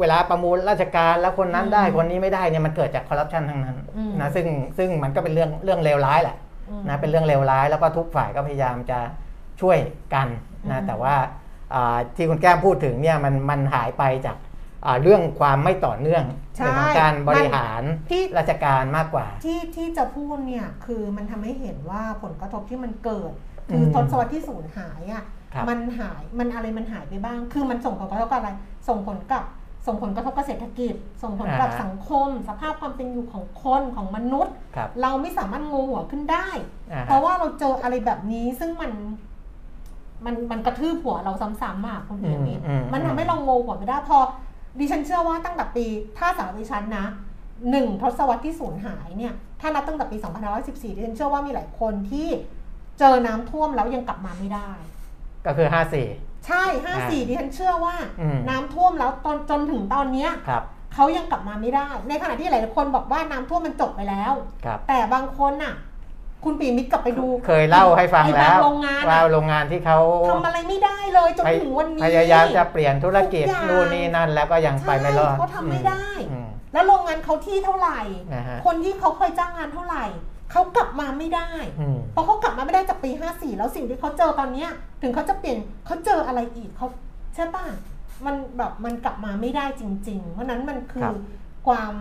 [0.00, 3.76] เวลาประมูลราชการแล้วคนนั้นได้คนนี้ไม่ได้เนี่ยมันเกิดจากคอร์รัปชันทั้งนั้น
[4.20, 4.46] นะซึ่ง
[4.78, 6.36] ซึ่งมันก็เป็นเรื่องเรื่องเลวร้ายแหละ
[6.68, 8.98] อืมนะเป็นเรื่องเลวร้ายแล้วก็ทุกฝ่ายก็พยายามจะ
[9.60, 9.78] ช่วย
[10.14, 10.28] กัน
[10.70, 11.14] นะอืมแต่ว่า
[11.74, 14.36] อ่าที่คุณแก้มพูดถึงเนี่ยมันมันหายไปจาก
[14.86, 16.24] อ่าเรื่องความไม่ต่อเนื่อง
[16.56, 23.32] ใช่เรื่องของการบริหารที่ราชการมากกว่า ที่ที่จะพูดเนี่ยคือมันทำให้เห็นว่าผลกระทบที่มันเกิด
[23.70, 25.24] คือมทศวรรษที่สูญหายอะ
[25.54, 28.50] ครับมันหายมันอะไรมันหายไปบ้าง คือมันส่งผลกระทบกับอะไร
[28.88, 29.44] ส่งผลกับ
[29.86, 36.48] ส่งผลกระทบกับเศรษฐกิจ ส่งผลกับอ่าฮะสังคม สภาพความเป็นอยู่ของคนของมนุษย์ครับเราไม่สามารถงงหัวขึ้นได้
[36.92, 38.92] อ่าฮะเพราะว่าเราเจออะไรแบบนี้ซึ่งมัน
[40.24, 44.18] มันมันกระทืบหัวเราซ้ำๆมากคุณเอียนี้อืมอืมมันทำให้เรางงหัวไม่ได้พอ
[44.78, 45.86] ดิฉันเชื่อว่าตั้งแต่ปี
[46.18, 47.06] ถ้าสำหรับดิฉันนะ
[47.70, 50.16] หนึ่งทศวรรษที่สูญหายเนี่ย ถ้านับตั้งแต่ปี
[50.56, 52.28] 2514ดิฉันเชื่อว่ามีหลายคนที่
[52.98, 54.70] เจอน้ำท่วมแล้วยังกลับมาไม่ได้
[55.46, 56.06] ก็คือห้าสี่
[56.46, 56.64] ใช่
[56.96, 60.62] 54 ดิฉันเชื่อว่าอืม น้ำท่วมแล้วตอนจนถึงตอนเนี้ยครับ
[60.94, 64.32] เขายังกลับมาไม่ได้ ในขณะที่หลายๆคนบอกว่าน้ำท่วมมันจบไปแล้ว
[64.64, 65.74] ครับ แต่บางคนน่ะ
[66.44, 69.98] คุณปีมิตรกลับไปดูเคยเล่าให้ฟังไอ้แล้วบาโรงงานว่าอะโรงงานที่เขา
[70.30, 78.00] ทำอะไรไม่ได้เลยจนพยถึงวันนี้ พยายามจะเปลี่ยนธุรกิจทุกอย่าง นู่นนี่นั่นแล้วก็ยังไปไม่รอดใช่เขาทำไม่ได้ อืมแล้วโรงงานเขาที่เท่าไหร่
[78.34, 80.04] นะฮะ คนที่เขาเคยจ้างงานเท่าไหร่
[80.52, 81.48] เขากลับมาไม่ได้
[81.80, 84.70] อืมเพราะเขากลับมาไม่ได้จากปี 54 แล้วสิ่งที่เขาเจอตอนเนี้ย
[85.02, 86.86] ถึงเขาจะเปลี่ยนเขาเจออะไรอีกเขา
[87.34, 87.64] ใช่ป่ะ
[88.26, 91.10] มันแบบมันกลับมาไม่ได้จริง ๆ เพราะฉะนั้นมันคือ
[91.66, 91.92] ความ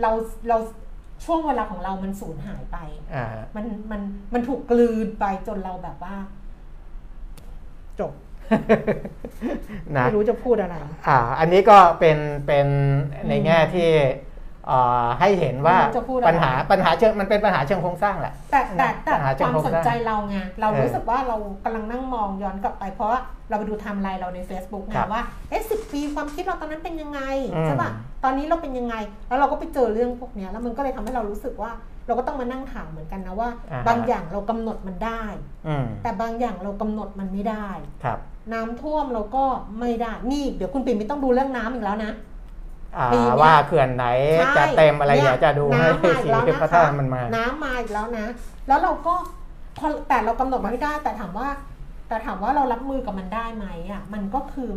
[0.00, 0.10] เรา
[0.48, 0.58] เรา
[1.24, 2.76] ช่วงเวลาของเรามันสูญหายไป
[3.14, 3.26] อ่า
[3.56, 4.00] มันมัน
[4.34, 6.14] มันถูกกลืนไปจนเราแบบว่า
[8.00, 8.12] จบ
[9.96, 10.76] นะไม่รู้จะพูดอะไร
[11.08, 12.66] อ่า อันนี้ก็เป็นเป็น
[13.28, 14.22] ในแง่ที่เอ่อ
[15.20, 27.20] ให้เห็นว่าไม่รู้จะพูดอะไรปัญหาปัญหาเชิงมันเป็นปัญหาเชิงโครงสร้างแหละแต่แต่แต่ปัญหาเชิคงวามโครงสนสร้างใจเราไงเราเออรู้สึกว่าเรากำลังนั่งมองย้อนกลับไปเพราะว่าเราไปดูไทม์ไลน์เราใน Facebook ไงครับว่าเอ๊ะสิปีความคิดเราตอนนั้นเป็นยังไง
[27.54, 27.90] อืมใช่ป่ะ
[28.24, 28.94] ตอนนี้เราเป็นยังไง
[29.28, 31.70] แล้วเราก็ไปเจอเรื่องพวกเนี้ยแล้วมันก็เลยทำให้เรารู้สึกว่า
[32.06, 33.48] เราก็ต้องมานั่งถามเหมือนกันนะว่า
[33.88, 35.22] บางอย่างเรากำหนดมันได้
[35.68, 37.68] อืมแต่บางอย่างเรากำหนดมันไม่ได้
[38.04, 38.18] ครับ
[38.52, 39.44] น้ำท่วมเราก็
[39.80, 42.32] ไม่ได้นี่เดี๋ยวคุณปิ่มไม่ต้องดูเรื่องน้ำอีกแล้วนะอ่าปีเนี้ย
[43.42, 44.06] ว่าเขื่อนไหน
[44.38, 48.26] ใช่จะเต็มอะไรนี่เดี๋ยวจะดูให้น้ำมาอีสีกแล้วเพนะราะถ้าคะมันมา น้ำมาอีกแล้วนะ
[48.68, 49.14] แล้วเราก็
[49.78, 51.48] พอแต่เรากำหนดมันไม่ได้ แต่ถามว่า
[52.08, 54.70] แต่ถามว่าเรารับมือกับมันได้ไหมอะ มันก็คือ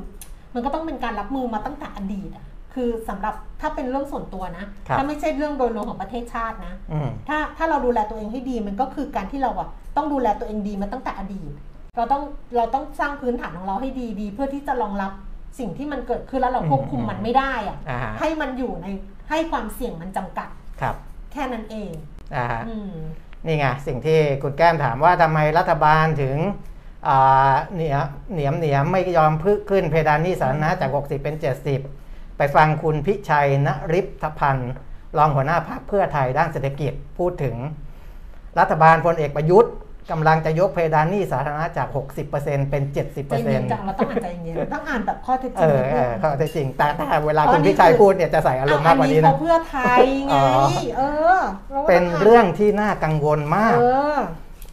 [0.54, 11.52] มันก็ต้องเป็นการรับมือมาตั้งแต่อดีตอะคือสำหรับถ้าเป็นเรื่องส่วนตัวนะครับถ้าไม่ใช่เรื่องโดยรวมของประเทศชาตินะอืมถ้าถ้าเราดูแลตัวเองให้ดีมันก็คือการที่เราอะต้องดูแลตัวเองดีมาตั้งแต่อดีต
[11.98, 12.24] เราต้อง
[12.56, 15.12] เราต้องสร้างพื้นฐานของเราให้ดีดี เพื่อที่จะรองรับ
[15.60, 18.88] สิ่งที่มันเกิดขึ้นแล้วเราควบคุมมันไม่ได้อะอ่าฮะให้มันอยู่ใน
[19.30, 20.50] ให้ความเสี่ยงมันจำกัด
[20.82, 20.96] ครับ
[21.32, 21.92] แค่นั้นเอง
[22.36, 22.94] อ่าฮะอืม
[23.46, 26.38] นี่ไงสิ่งที่คุณแก้มถามว่าทำไมรัฐบาลถึง
[27.08, 27.96] อ่าเหนีย
[28.34, 31.36] เหนียมเหนียมไม่ยอมพึ่ขึ้นเพดานหนี้สาธารณะจาก 60 เป็น
[31.86, 34.72] 70 ไปฟังคุณพิชัยนริพพันธ์
[35.18, 37.56] รองหัวหน้าพรรคเพื่อไทยด้านเศรษฐกิจพูดถึง
[38.60, 39.74] รัฐบาลพลเอกประยุทธ์
[40.12, 41.88] กำลังจะยกเพดานหนี้สาธารณะจาก
[42.26, 50.46] 60%เป็นใจเย็นจังเราต้องอ่านใจเย็นต้องอ่านแบบข้อเท็จจเอริงอนิดเอนึองเขาแต่จริง แต่แต่เวลาอ๋อคุณนี่พิชัยคือพูดเนี่ยจะใส่อารมณ์มากกว่านี้อันะเขาเพื่อไทยไงอ๋อ
[50.98, 51.02] เอ
[51.38, 51.42] อ
[51.74, 53.86] ราก็เป็นต้าเรื่องที่น่ากังวลมากเอ
[54.16, 54.18] อ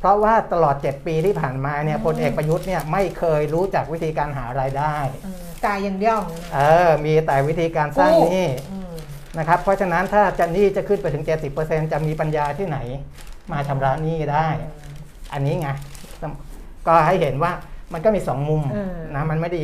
[0.01, 6.19] เพราะว่าตลอด 7 ปีที่ผ่านมาเนี่ยอืมพลเอกประยุทธ์เนี่ยไม่เคยรู้จักวิธีการหารายได้เออจ่ายอย่างเดียว
[6.55, 8.93] เออ มีแต่วิธีการสร้างหนี้อืม
[9.39, 11.25] นะครับ เพราะฉะนั้นถ้าจะหนี้จะขึ้นไปถึง
[11.59, 12.79] 70%จะมีปัญญาที่ไหน
[13.53, 14.49] มาชำระหนี้ได้
[15.33, 15.69] อันนี้ไง
[16.87, 17.53] ก็ให้เห็นว่า
[17.93, 19.61] มันก็มีสองมุมเออนะมันไม่ได้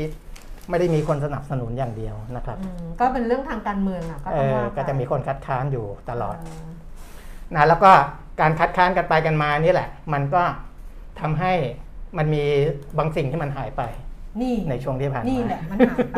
[0.71, 6.37] ไม่ได้มีคนสนับสนุนอย่างเดียวนะครับอืมก็เป็นเรื่องทางการเมืองอะก็เอต้องอว่าไปก็จะมีคนคัดค้านอยู่ตลอด
[7.53, 7.91] เนะแล้วก็
[8.41, 10.43] การคัดค้านกันไปกันมานี่แหละ มันก็
[11.21, 11.53] ทำให้
[12.19, 12.43] มันมี
[12.99, 13.83] บางสิ่งที่มันหายไป
[14.41, 16.17] นี่ในช่วงที่ผ่านมานี่แหละมันหายไป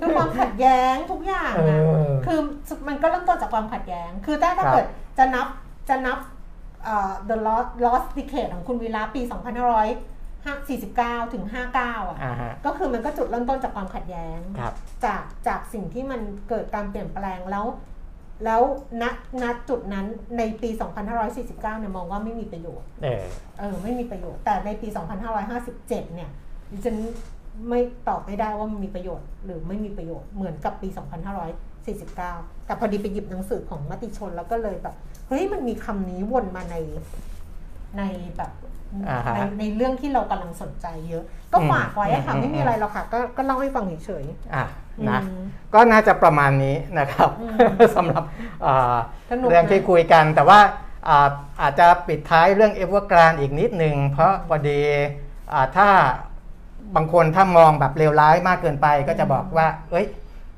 [0.00, 2.38] คือความขัดแย้งทุกอย่างเอนะอคือ
[2.88, 4.86] มันก็เริ่มต้นจากความขัดแย้ง คือถ้าถ้าครับเกิด
[5.18, 5.46] จะนับ
[5.88, 6.35] จะนับเอ่อ
[7.28, 9.32] the lost lost decade ของคุณวีระปี 2549
[11.34, 14.74] ถึง 59 อะอ่าฮะก็คือมันก็จุดเริ่มต้นจากความขัดแย้งครับ
[15.04, 17.66] จากจากสิ่งที่มันเกิดการเปลี่ยนแปลงแล้ว
[18.44, 18.62] แล้ว
[19.02, 19.04] ณ
[19.42, 20.06] ณจุดนั้น
[20.38, 20.70] ในปี
[21.20, 23.24] 2549 เนี่ยมองว่าไม่มีประโยชน์ เออ
[23.58, 24.88] เออไม่มีประโยชน์ แต่ในปี
[25.36, 26.30] 2557 เนี่ย
[26.70, 26.96] ดิฉัน
[27.68, 30.88] ไม่ตอบไม่ได้ว่ามันมีประโยชน์ หรือไม่มีประโยชน์เหมือนกับปี
[31.56, 34.94] 2549 แต่พอดีไปหยิบหนังสือของมติชนแล้วก็เลยแบบ
[35.28, 36.76] เฮ้ยมันมีคำนี้วนมาใน
[37.98, 38.02] ใน
[38.36, 38.50] แบบ
[39.08, 44.24] อ่าฮะในในเรื่องที่เรากำลังสนใจเยอะ ก็อืมฝากไว้อะค่ะอืมไม่มีอะไรหรอกค่ะ ก็ก็เล่าให้ฟังเฉย
[44.54, 45.40] อะๆนะอืม
[45.74, 47.56] ก็น่าจะประมาณนี้นะครับอืม
[47.96, 48.24] สำหรับ
[48.66, 48.96] อ่า
[49.30, 50.60] สนุกนะเรื่องที่คุยกัน แต่ว่า
[51.08, 51.28] อ่า
[51.60, 54.80] อาจจะปิดท้ายเรื่องเอเวอร์กรานอีกนิดนึง เพราะพอดี
[55.52, 55.88] อ่าถ้า
[56.96, 60.06] บางคนถ้ามองแบบเลวร้ายมากเกินไป ก็จะบอกว่า เอ้ย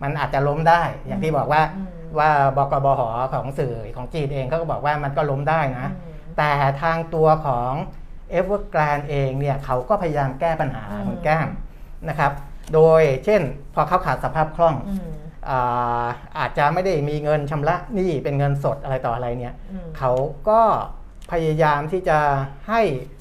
[0.03, 3.03] มันอาจจะล้มได้ อย่างที่บอกว่าอืม ว่าบกบห
[3.33, 6.51] ของสื่อของจีนเองเขาก็บอกว่ามันก็ล้มได้นะอืมแต่
[6.83, 7.73] ทางตัวของ
[8.31, 11.49] เอเวอร์แกรนด์เองเนี่ยเขาก็พยายามแก้ปัญหาอืมคุณแก้ม
[12.09, 12.33] นะครับ
[12.75, 13.43] โดยเช่น
[13.75, 15.09] พอเขาขาดสภาพคล่องอืม
[15.49, 16.07] อา
[16.39, 20.13] อาจจะไม่ได้มีเงินชำระหนี้เป็นเงินสดอะไรต่ออะไรเนี่ยอืมเขา
[20.49, 20.61] ก็
[21.33, 22.19] พยายามที่จะ
[22.69, 22.81] ให้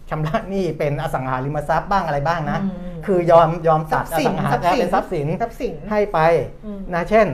[0.09, 2.67] ชำระหนี้เป็นอสังหาริมทรัพย์บ้างอะไรบ้างนะอื
[2.97, 6.19] มคือยอมยอมทรัตัพดย์อสินสังหาทรัพย์สินเป็นทรัพย์สินทรัพย์สินให้ไป
[6.65, 7.27] อืมนะเช่น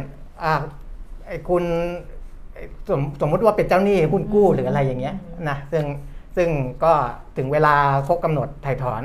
[0.43, 0.82] อ่าไอ้
[1.49, 1.63] คุณ
[2.53, 5.15] ไอ้สมสมมุติว่าเป็นเจ้าหนี้หุ้นกู้หรืออะไรอย่างเงี้ย
[5.49, 5.85] นะซึ่ง
[6.37, 6.49] ซึ่ง
[6.83, 6.93] ก็
[7.37, 7.75] ถึงเวลา
[8.07, 9.01] ครบกำหนดถ่ายถอน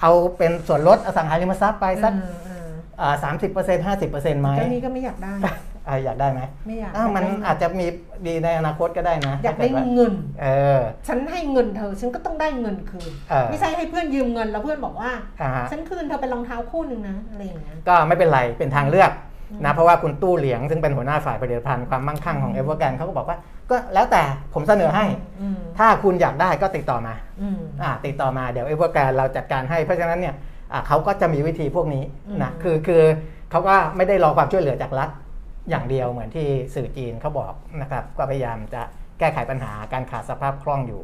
[0.00, 5.34] เอาเป็นส่วนลดอสังหาริมทรัพย์ไปสักอืมอืมสามสิบเปอร์เซ็นต์ห้าสิบเปอร์เซ็นต์ไหมเจ้านี้ก็ไม่อยากได้
[5.88, 7.86] อ่าอยากได้ไหมไม่อยากอ้าวมันยกได้อาจจะมี
[8.26, 10.12] ดีในอนาคตก็ได้นะ อยากได้ถ้เว่เงิน
[10.42, 10.46] เอ
[10.78, 15.10] อ ฉันให้เงินเธอ ฉันก็ต้องได้เงินคืนเออไม่ใช่ให้เพื่อนยืมเงินแล้วเพื่อนบอกว่า
[15.40, 19.27] อ่าฮะฉันคืนเธอเป็นรองเท้าคู่หนึ่งนะอะไรอย่างเงี้ย ก็ไม่เป็นไร เป็นทางเลือกอืม
[19.64, 23.38] นะเพราะว่าคุณตู้เหลียงซึ่งเป็นหัวหน้าฝ่ายผลิตภัณฑ์ความมั่งคั่งของเอเวอร์แกรนด์เขาก็บอกว่า
[23.70, 24.22] ก็แล้วแต่
[24.54, 25.04] ผมเสนอให้
[25.40, 30.34] อืมถ้าคุณอยากได้ก็ติดต่อมาอืมอ่าติดต่อมาเดี๋ยวเอเวอร์แกรนด์เราจัดการให้เพราะฉะนั้นเนี่ย
[30.72, 32.04] อ่าเขาก็จะมีวิธีพวกนี้
[32.42, 33.02] นะอืมคือคือ
[33.50, 35.10] เขาก็ไม่ได้รอความช่วยเหลือจากรัฐ
[35.70, 38.82] อย่างเดียวเหมือนที่สื่อจีนเขาบอกนะครับก็พยายามจะ
[39.18, 41.02] แก้ไขปัญหาการขาดสภาพคล่องอยู่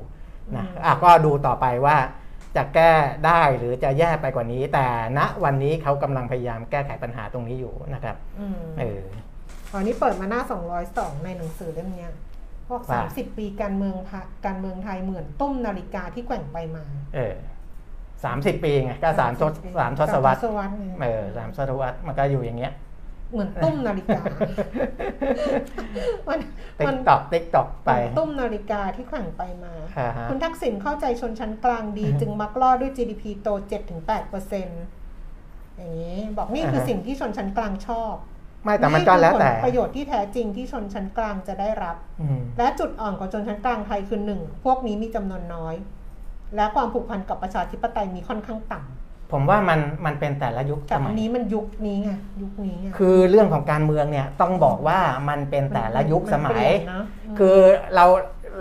[0.56, 1.96] นะอะก็ดูต่อไปว่า
[2.56, 2.92] จะแก้
[3.26, 4.86] ได้หรือจะแย่ไปกว่านี้ แต่
[5.18, 9.02] ณวันนี้เขากำลังพยายามแก้ไขปัญหาตรงนี้อยู่นะครับอืมเออ
[9.72, 10.42] ตอนนี้เปิดมาหน้า
[10.82, 12.10] 202 ในหนังสือเล่มเนี้ย
[12.68, 16.84] พวกว่า30 ปีการเมืองพระการเมืองไทยเหมือนตุ้มนาฬิกาที่แกว่งไปมา
[17.14, 17.34] เออ
[18.24, 22.72] สามสิบปีไงก็สามทศสามทศวรรษสามทศวรรษไงเออสามทศวรรษมันก็อยู่อย่างเงี้ย
[23.34, 24.20] เหมือนตุ้มนาฬิกา
[26.28, 26.40] มัน
[26.80, 33.48] ติ๊มักนตอกติ๊กตอกเหไปมือนตุ้มนาฬิกาที่แข่งไปมาอ่าฮะคุณทักษิณเข้าใจชนชั้นกลางดี จึงมักล่อด้วย GDP โต
[34.22, 38.14] 7-8%อย่างนี้ บอกนี่คือสิ่งที่ชนชั้นกลางชอบ
[38.64, 45.74] ไม่แต่มันก็แล้วแต่นี่คือผประโยชน์ที่แท้จริงที่ชนชั้นกลางจะได้รับอืมและจุดอ่อนของชนชั้นกลางไทยคือหนึ่งพวกนี้มีจำนวนน้อย
[46.56, 52.10] และความผูกพันกับประชาธิปไตยมีค่อนข้างต่ำ ผมว่ามันมันเป็นแต่ละยุคแต่สมัอัยนนี้มันยุคนี้ไง
[52.42, 54.98] ยุคนี้ไงคือเรื่องของการเมืองเนี่ยต้องบอกว่า
[55.28, 57.02] มันเป็นแต่ละยุคสมันเปลี่ยนนะ
[57.34, 57.56] มันคือ
[57.94, 58.04] เรา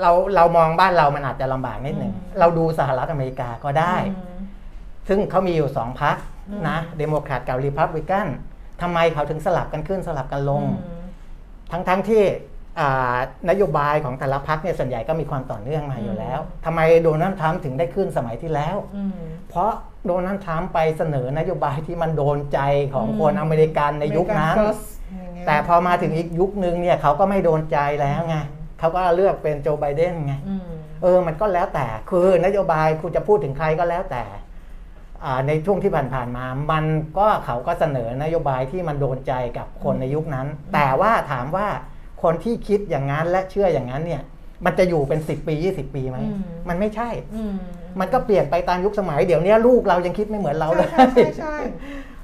[0.02, 4.40] เราเรามองบ้านเรามันอาจจะลำบากนิดหนึ่ง อืม เราดูสหรัฐอเมริกาก็ได้ อืม
[5.08, 6.16] ซึ่งเขามีอยู่สองพรรค
[6.50, 8.28] อืม นะเดโมแครตกับรีพับลิกัน
[8.82, 11.04] ทำไมเขาถึงสลับกันขึ้นสลับกันลง อืม
[11.72, 12.24] ทั้งทั้งที่
[12.80, 13.18] อ่า
[13.50, 19.12] นโยบายของแต่ละพรรคเนี่ยส่วนใหญ่ก็มีความต่อเนื่องมาอยู่แล้วทำไมโดนัลด์ทรัมป์ถึงได้ขึ้นสมัยที่แล้ว อืม
[19.50, 19.72] เพราะ
[20.08, 22.60] โดนัลด์ทรัมป์ไปเสนอนโยบายที่มันโดนใจ
[22.94, 28.38] ของอืมคนอเมริกันในยุคนั้น American First อย่างเงี้ยแต่พอมาถึงอีกยุคนึงเนี่ยเขาก็ไม่โดนใจแล้วไง
[28.80, 30.68] เขาก็เลือกเป็นโจไบเดนไงอืม
[31.02, 34.24] เออมันก็แล้วแต่คือนโยบายคุณจะพูดถึงใครก็แล้วแต่
[35.26, 36.86] อ่าในช่วงที่ผ่านๆมา มัน
[37.18, 41.68] ก็เขาก็เสนอนโยบายที่มันโดนใจกับคนในยุคนั้น แต่ว่าถามว่า
[42.24, 44.22] คนที่คิดอย่างนั้นและเชื่ออย่างนั้นเนี่ย
[44.66, 47.44] มันจะอยู่เป็น 10 ปี 20 ปีไหมอืมมันไม่ใช่อื
[47.96, 51.56] มมันก็เปลี่ยนไปตามยุคสมัยเดี๋ยวนี้ลูกเรายังคิดไม่เหมือนเราเลใช่ยใช่ใช่ใช่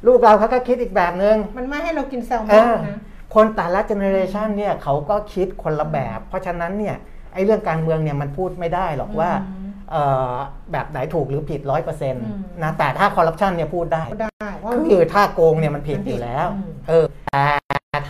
[0.07, 2.97] ลูกเราเขาก็คิดอีกแบบนึง มันไม่ให้เรากินแซลมเออนอนะ
[3.35, 6.95] คนแต่ละเจเนอเรชันเนี่ยเขาก็คิดคนละแบบ เพราะฉะนั้นเนี่ย
[7.33, 10.33] ไอ้เรื่องการเมืองเนี่ยมันพูดไม่ได้หรอกว่าอืมเอ่อ
[10.71, 17.45] แบบไหนถูกหรือผิดร้อยเปอร์เซ็นต์อืมนะแต่ถ้าคอร์รัปชันเนี่ยพูดได้ได้ว่าคือถ้าโกงเนี่ยมันผิดมันอผิดยู่แล้วอืมเออแต่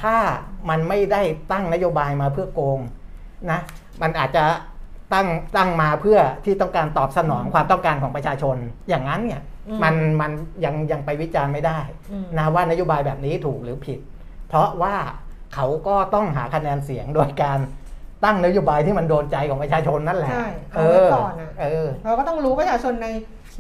[0.02, 0.16] ถ้า
[0.70, 2.80] มันไม่ได้ตั้งนโยบายมาเพื่อโกง
[3.52, 3.60] นะ
[4.02, 4.44] มันอาจจะ
[5.14, 8.56] ตั้งตั้งมาเพื่อที่ต้องการตอบสนองความต้องการของประชาชน
[8.90, 10.32] อย่างนั้นเนี่ยอืมมันมัน
[10.66, 11.80] ยังยังไปวิจารณ์ไม่ได้
[12.12, 14.00] อืมนะว่านโยบายแบบนี้ถูกหรือผิด
[14.50, 14.96] เพราะว่า
[15.56, 17.60] เขาก็ต้องหาคะแนนเสียงโดยการ
[18.24, 23.08] ตั้งนโยบายที่มันโดนใจของประชาชนนั่นแหละใช่เอเอาไว้อก่อนอะเออเราก็ต้องรู้ประชาชนใน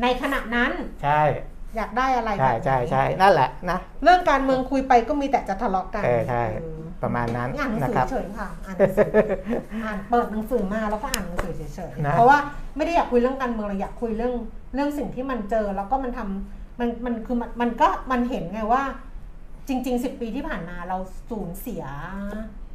[0.02, 0.72] ในขณะนั้น
[1.04, 1.22] ใช่
[1.76, 9.12] อยากได้อะไรใช่แบบไหนใช่ใช่นั่นแหละนะเรื่องการเมืองคุยไปก็มีแต่จะทะเลาะกันเออใช่เออ ประมาณนั้นอ่านหนังนะสือครับเฉยๆค่ะอ่านหนังสือ
[9.84, 12.38] อ่านเปิดหนังสือมาแล้วก็อ่านหนังสือเฉยนะๆเพราะว่า
[12.76, 14.34] ไม่ได้อยากคุยเรื่องการเมืองเราอยากคุยเรื่อง
[14.76, 18.84] เรื่องสิ่งที่มันเจอแล้วก็มันทำมันมันคือมันมันก็มันเห็นไงว่า
[19.68, 20.97] จริงๆสิบปีที่ผ่านมาเรา
[21.30, 21.84] สูญเสีย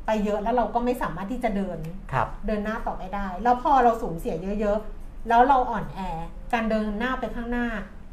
[0.07, 1.79] ไปเยอะแล้วเราก็ไม่สามารถที่จะเดิน
[2.13, 5.99] ครับเดินหน้าต่อไปได้ แล้วพอเราสูญเสียเยอะๆแล้วเราอ่อนแอ
[6.53, 7.67] การเดินหน้าไปข้างหน้า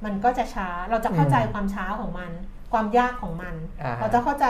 [0.06, 2.32] มันก็จะช้าเราจะเข้าใจอืมความช้าของมัน
[2.74, 4.46] ความยากของมันอ่าฮะเราจะเข้าใจ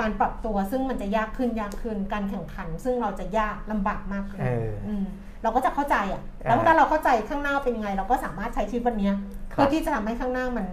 [0.00, 4.68] การปรับตัวซึ่งมันจะยากขึ้นยากขึ้นการแข่งขัน ซึ่งเราจะยากลำบากมากขึ้นเออ
[5.02, 5.04] ม
[5.42, 9.14] เราก็จะเข้าใจอะแล้วอ่าถ้าเราเข้าใจข้างหน้าเป็นยังไง เราก็สามารถใช้ชีวิตวันเนี้ย
[9.52, 10.66] ครับเพื่อที่จะทำให้ข้างหน้ามัน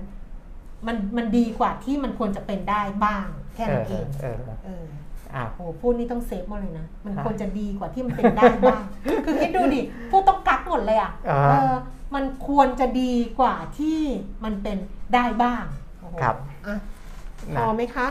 [0.87, 4.85] มันมันดีกว่าที่มันควรจะเป็นได้บ้างแค่เอนั้อนเองเออเออ
[5.35, 8.83] อ้าวโอ้พูดนี่ต้องเซฟหมดเลยนะ มันครับควรจะดีกว่าที่มันเป็นได้บ้าง
[9.25, 11.73] คือคิดดูดิ พูดต้องกักหมดเลยอะอ่าเออ
[12.15, 13.99] มันควรจะดีกว่าที่
[14.43, 14.77] มันเป็น
[15.13, 15.63] ได้บ้าง
[15.99, 16.35] โอ้โหครับ
[16.67, 16.75] อะ
[17.57, 18.07] พนะอไหมคะ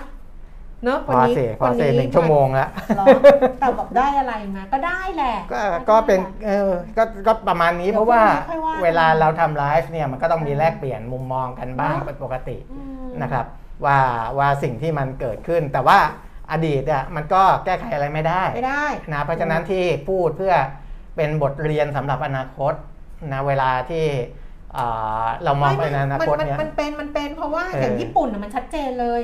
[0.84, 3.06] เนอะพวันอนี้เสียพอเสียวัหนึ่งชั่วโมงแล้วเหรอ
[3.60, 5.60] แต่แบบได้อะไรมาก็ได้แหละ ก็
[5.90, 13.46] ก็เป็นเออก็ก็ประมาณนี้เดี๋ยวเพราะว่าพรุ่งนี้ค่อยว่ากันเวลาเราทำไลฟ์เนี่ยมันก็ต้องมีแลกเปลี่ยนมุมมองกันบ้างเนอะเป็นปกติอืมนะครับ
[13.84, 13.98] ว่า
[14.38, 15.98] ว่าสิ่งที่มันเกิดขึ้น แต่ว่า
[16.52, 20.54] อดีตอะมันก็แก้ไขอะไรไม่ได้ไม่ได้นะเพราะฉะนั้นที่พูดเพื่อ
[21.16, 22.74] เป็นบทเรียนสำหรับอนาคต
[23.32, 24.06] นะเวลาที่
[24.76, 29.22] อ่าเรามองไปในอนาคตมันเนี่ยมันเป็นมันเป็นเพราะว่าเออออย่างญี่ปุ่นน่ะมันชัดเจนเลย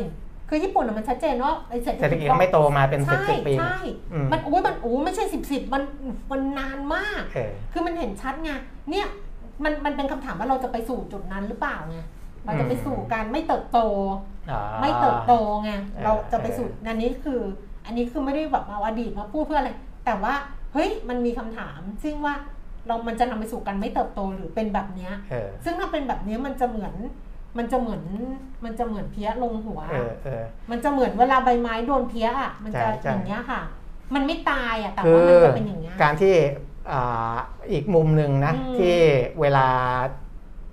[0.53, 3.79] คือญี่ปุ่นน่ะมันชัดเจนว่าไอ้เศรษฐเศรษฐกิกิจจเขาไม่โตมาเป็นสิบใช่สิบปีใช่
[4.13, 5.83] อืมมันโอ้ยมันโอ้ไม่ใช่สิบสิบมัน
[6.31, 8.51] มันนานมากเออคือมันเห็นชัดไง
[8.91, 9.07] เนี่ย
[9.65, 11.99] มันมันเป็นคำถามว่าเราจะไปสู่จุดนั้นหรือเปล่าไง
[12.45, 13.79] เราจะไปสู่การไม่เติบโต
[14.51, 15.33] อ่าไม่เติบโต
[15.65, 17.41] ไงเออเราจะไปสู่อันนี้คือ
[17.87, 19.71] อันนี้คือไม่ได้แบบเอาอดีตมาพูดเพื่ออะไร
[20.07, 20.35] แต่ว่า
[20.73, 22.35] เฮ้ยมันมีคำถามซึ่งว่า
[22.87, 26.95] เรามันจะนำไปสู่การไม่เติบโตหรือเป็นแบบเนี้ยเออซึ่งถ้าเป็นแบบนี้มันจะเหมือน
[27.59, 28.03] มันจะเหมือน
[28.65, 33.61] มันจะเหมือนเพี้ยลงหัว เออเออ มันจะเหมือนเวลาใบไม้โดนเพี้ยอะ มันจะใช่ใช่ อย่างเงี้ยค่ะ
[34.15, 36.35] มันไม่ตายอะแต่คืว่าอมันจะเป็นอย่างเงี้ย การที่
[36.93, 37.35] อ่า
[37.73, 38.97] อีกมุมหนึ่งนะอืมที่
[39.41, 39.69] เวลา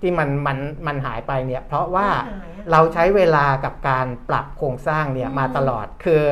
[0.00, 6.24] ที่มันมันมันหายไปเนี่ย เพราะว่ามันหายอะเราใช้เวลากับการปรับโครงสร้างเนี่ยอืม มาตลอดคือ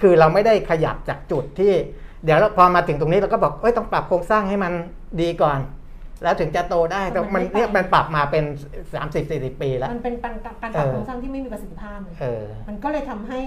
[0.00, 1.72] คือเราไม่ได้ขยับจากจุดที่
[2.24, 4.72] เดี๋ยวเราพอมาถึงตรงนี้เราก็บอกเอ้ยต้องปรับโครงสร้างให้มัน
[5.20, 5.58] ดีก่อน
[6.22, 8.44] แล้วถึงจะโตได้แต่มันเนี่ยมันปรับมาเป็น
[8.84, 13.40] 30 40 ปีแล้ว มันเป็นการการการปรับโครงสร้างที่ไม่มีประสิทธิภาพเลยเออมันก็เลยทำให้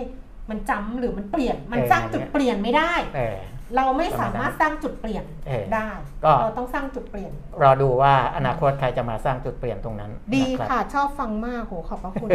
[0.50, 3.38] มันจำหรือมันเปลี่ยน มันเออสร้างจุดเปลี่ยนไม่ได้เออ
[3.76, 5.90] เราไม่สามารถสร้างจุดเปลี่ยนเออได้
[6.24, 7.32] ก็เราต้องสร้างจุดเปลี่ยน
[7.64, 12.30] รอดูว่าอนาคตใครจะมาสร้างจุดเปลี่ยนตรงนั้น ดีนรับค่ะ ชอบฟังมากโหขอบพระคุณ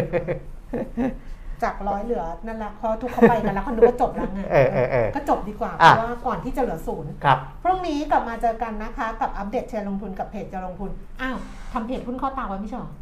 [1.65, 10.91] จากร้อยเหลือนั่นแหละพอทุกเขาไปกันแล้วเขานึกว่าจบแล้วไงเออเออเออก็จบดีกว่า เพอะราะว่าก่อนที่จะเหลือศูนย์ครับพรุ่งนี้กลับมาเจอกันนะคะ กับอัปเดตเชิญลงทุนกับเพจจะลงทุน
[11.23, 11.37] อ้าว
[11.73, 12.93] ทำเพจหุ้นเข้าตาไว้ไม่ใช่เหรอ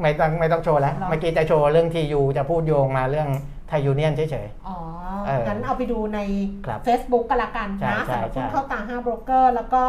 [0.00, 3.28] ไม่ต้องไม่ต้องโชว์แล้วหรอเมื่อกี้จะโชว์เรื่องทียูจะพูดโยงมาเรื่อง
[3.68, 4.76] ไทยยูเนียนเฉยอ๋อ
[5.26, 6.18] เอองั้นเอาไปดูใน
[6.66, 9.84] ครับ Facebook กันละกันใช่นะใช่สำหรับหุ้นใช่เข้าตา5โบรกเกอร์แล้วก็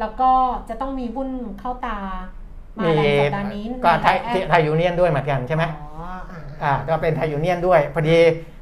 [0.00, 0.30] แล้วก็
[0.68, 1.28] จะต้องมีหุ้น
[1.60, 2.41] เข้าตาๆ
[2.78, 8.18] มามีแรงสัปดาห์นี้ก็ไทยในแอปไทยยูเนียนด้วยเหมือนกันใช่ไหมอ๋ออ่าอ่าก็เป็นไทยยูเนียนด้วยพอดี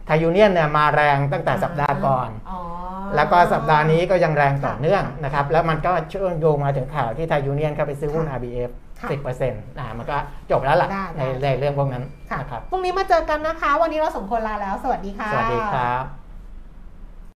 [0.07, 2.59] ไทยยูเนียนเนี่ยมาแรงตั้งแต่สัปดาห์ก่อนอ๋อ
[3.17, 9.09] แล้วก็สัปดาห์นี้ก็ยังแรงต่อค่ะเนื่องนะครับ แล้วมันก็เชื่อมโยงมาถึงข่าวที่ไทยยูเนียนเข้าไปซื้อหุ้นค่ะ RBF ค่ะ
[9.39, 10.17] 10%อ่ามันก็
[10.51, 16.20] จบแล้วล่ะได้ในได้ในเรื่องพวกนั้นค่ะนะครับพรุ่งนี้มาเจอกันนะคะ วันนี้เราสองคนลาแล้ว สวัสดีค่ะ สวัสดีครับ